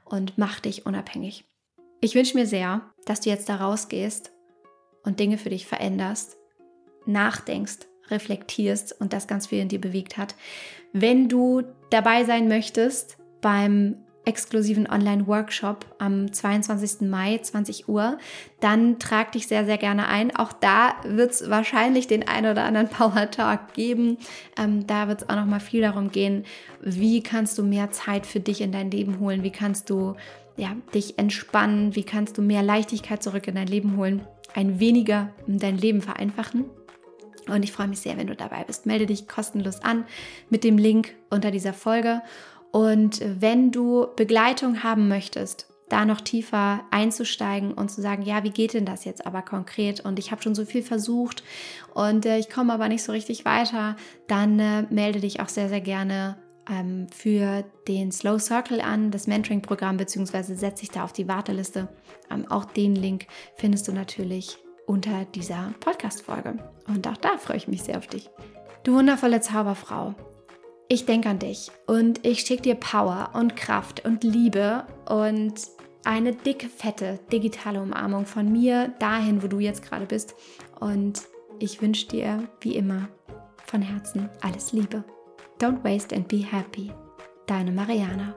und 0.05 0.39
mach 0.39 0.61
dich 0.61 0.87
unabhängig. 0.87 1.45
Ich 2.01 2.15
wünsche 2.15 2.37
mir 2.37 2.47
sehr, 2.47 2.83
dass 3.05 3.21
du 3.21 3.31
jetzt 3.31 3.49
da 3.49 3.57
rausgehst 3.57 4.31
und 5.03 5.21
Dinge 5.21 5.39
für 5.39 5.51
dich 5.51 5.67
veränderst, 5.67 6.37
nachdenkst 7.07 7.89
reflektierst 8.11 8.99
und 9.01 9.13
das 9.13 9.27
ganz 9.27 9.49
viel 9.49 9.61
in 9.61 9.69
dir 9.69 9.81
bewegt 9.81 10.17
hat. 10.17 10.35
Wenn 10.93 11.29
du 11.29 11.63
dabei 11.91 12.25
sein 12.25 12.49
möchtest 12.49 13.19
beim 13.41 13.97
exklusiven 14.29 14.87
Online-Workshop 14.88 15.87
am 15.99 16.31
22. 16.31 17.09
Mai, 17.09 17.38
20 17.38 17.88
Uhr, 17.88 18.19
dann 18.61 18.99
trag 18.99 19.33
dich 19.33 19.49
sehr, 19.49 19.64
sehr 19.64 19.79
gerne 19.79 20.07
ein. 20.07 20.37
Auch 20.37 20.53
da 20.53 20.97
wird 21.03 21.33
es 21.33 21.49
wahrscheinlich 21.49 22.07
den 22.07 22.29
ein 22.29 22.45
oder 22.45 22.64
anderen 22.64 22.88
Power 22.91 23.31
Talk 23.31 23.73
geben. 23.73 24.19
Ähm, 24.59 24.87
da 24.87 25.09
wird 25.09 25.23
es 25.23 25.29
auch 25.31 25.37
noch 25.37 25.47
mal 25.47 25.61
viel 25.61 25.81
darum 25.81 26.11
gehen, 26.11 26.45
wie 26.83 27.23
kannst 27.23 27.57
du 27.57 27.62
mehr 27.62 27.91
Zeit 27.91 28.27
für 28.27 28.38
dich 28.38 28.61
in 28.61 28.71
dein 28.71 28.91
Leben 28.91 29.19
holen, 29.19 29.43
wie 29.43 29.51
kannst 29.51 29.88
du 29.88 30.14
ja, 30.59 30.77
dich 30.95 31.19
entspannen, 31.19 31.97
wie 31.97 32.05
kannst 32.05 32.37
du 32.37 32.43
mehr 32.43 32.62
Leichtigkeit 32.62 33.23
zurück 33.23 33.49
in 33.49 33.55
dein 33.55 33.69
Leben 33.69 33.97
holen, 33.97 34.27
ein 34.55 34.79
weniger 34.79 35.31
dein 35.47 35.79
Leben 35.79 36.03
vereinfachen. 36.03 36.67
Und 37.47 37.62
ich 37.62 37.73
freue 37.73 37.88
mich 37.88 38.01
sehr, 38.01 38.19
wenn 38.19 38.27
du 38.27 38.37
dabei 38.37 38.64
bist. 38.64 38.85
Melde 38.85 39.07
dich 39.07 39.27
kostenlos 39.27 39.81
an 39.81 40.05
mit 40.51 40.64
dem 40.64 40.77
Link 40.77 41.14
unter 41.31 41.51
dieser 41.51 41.73
Folge. 41.73 42.21
Und 42.79 43.21
wenn 43.41 43.73
du 43.73 44.07
Begleitung 44.14 44.85
haben 44.85 45.09
möchtest, 45.09 45.67
da 45.88 46.05
noch 46.05 46.21
tiefer 46.21 46.85
einzusteigen 46.93 47.73
und 47.73 47.91
zu 47.91 48.01
sagen, 48.01 48.23
ja, 48.23 48.45
wie 48.45 48.51
geht 48.51 48.73
denn 48.73 48.85
das 48.85 49.05
jetzt 49.05 49.27
aber 49.27 49.43
konkret? 49.43 49.99
Und 49.99 50.21
ich 50.21 50.31
habe 50.31 50.43
schon 50.43 50.55
so 50.55 50.64
viel 50.64 50.85
versucht 50.85 51.43
und 51.93 52.25
äh, 52.25 52.38
ich 52.38 52.49
komme 52.49 52.73
aber 52.73 52.88
nicht 52.88 53.03
so 53.03 53.11
richtig 53.11 53.45
weiter, 53.45 53.97
dann 54.29 54.61
äh, 54.61 54.83
melde 54.91 55.19
dich 55.19 55.41
auch 55.41 55.49
sehr, 55.49 55.69
sehr 55.69 55.81
gerne 55.81 56.37
ähm, 56.71 57.09
für 57.11 57.64
den 57.88 58.12
Slow 58.12 58.38
Circle 58.38 58.81
an, 58.81 59.11
das 59.11 59.27
Mentoring-Programm, 59.27 59.97
beziehungsweise 59.97 60.55
setze 60.55 60.83
dich 60.83 60.93
da 60.93 61.03
auf 61.03 61.12
die 61.12 61.27
Warteliste. 61.27 61.88
Ähm, 62.31 62.49
auch 62.49 62.64
den 62.64 62.95
Link 62.95 63.27
findest 63.57 63.88
du 63.88 63.93
natürlich 63.93 64.57
unter 64.87 65.25
dieser 65.25 65.75
Podcast-Folge. 65.81 66.59
Und 66.87 67.09
auch 67.09 67.17
da 67.17 67.38
freue 67.38 67.57
ich 67.57 67.67
mich 67.67 67.83
sehr 67.83 67.99
auf 67.99 68.07
dich. 68.07 68.31
Du 68.85 68.95
wundervolle 68.95 69.41
Zauberfrau. 69.41 70.14
Ich 70.90 71.05
denke 71.05 71.29
an 71.29 71.38
dich 71.38 71.70
und 71.87 72.24
ich 72.24 72.40
schicke 72.40 72.62
dir 72.62 72.74
Power 72.74 73.31
und 73.35 73.57
Kraft 73.57 74.07
und 74.07 74.24
Liebe 74.24 74.87
und 75.07 75.53
eine 76.05 76.33
dicke, 76.33 76.70
fette 76.70 77.20
digitale 77.31 77.83
Umarmung 77.83 78.24
von 78.24 78.51
mir 78.51 78.88
dahin, 78.98 79.42
wo 79.42 79.48
du 79.48 79.59
jetzt 79.59 79.83
gerade 79.83 80.07
bist. 80.07 80.35
Und 80.81 81.20
ich 81.59 81.83
wünsche 81.83 82.09
dir, 82.09 82.48
wie 82.62 82.77
immer, 82.77 83.09
von 83.66 83.83
Herzen 83.83 84.31
alles 84.40 84.72
Liebe. 84.72 85.05
Don't 85.61 85.85
waste 85.85 86.16
and 86.16 86.27
be 86.27 86.38
happy. 86.38 86.90
Deine 87.46 87.72
Mariana. 87.72 88.35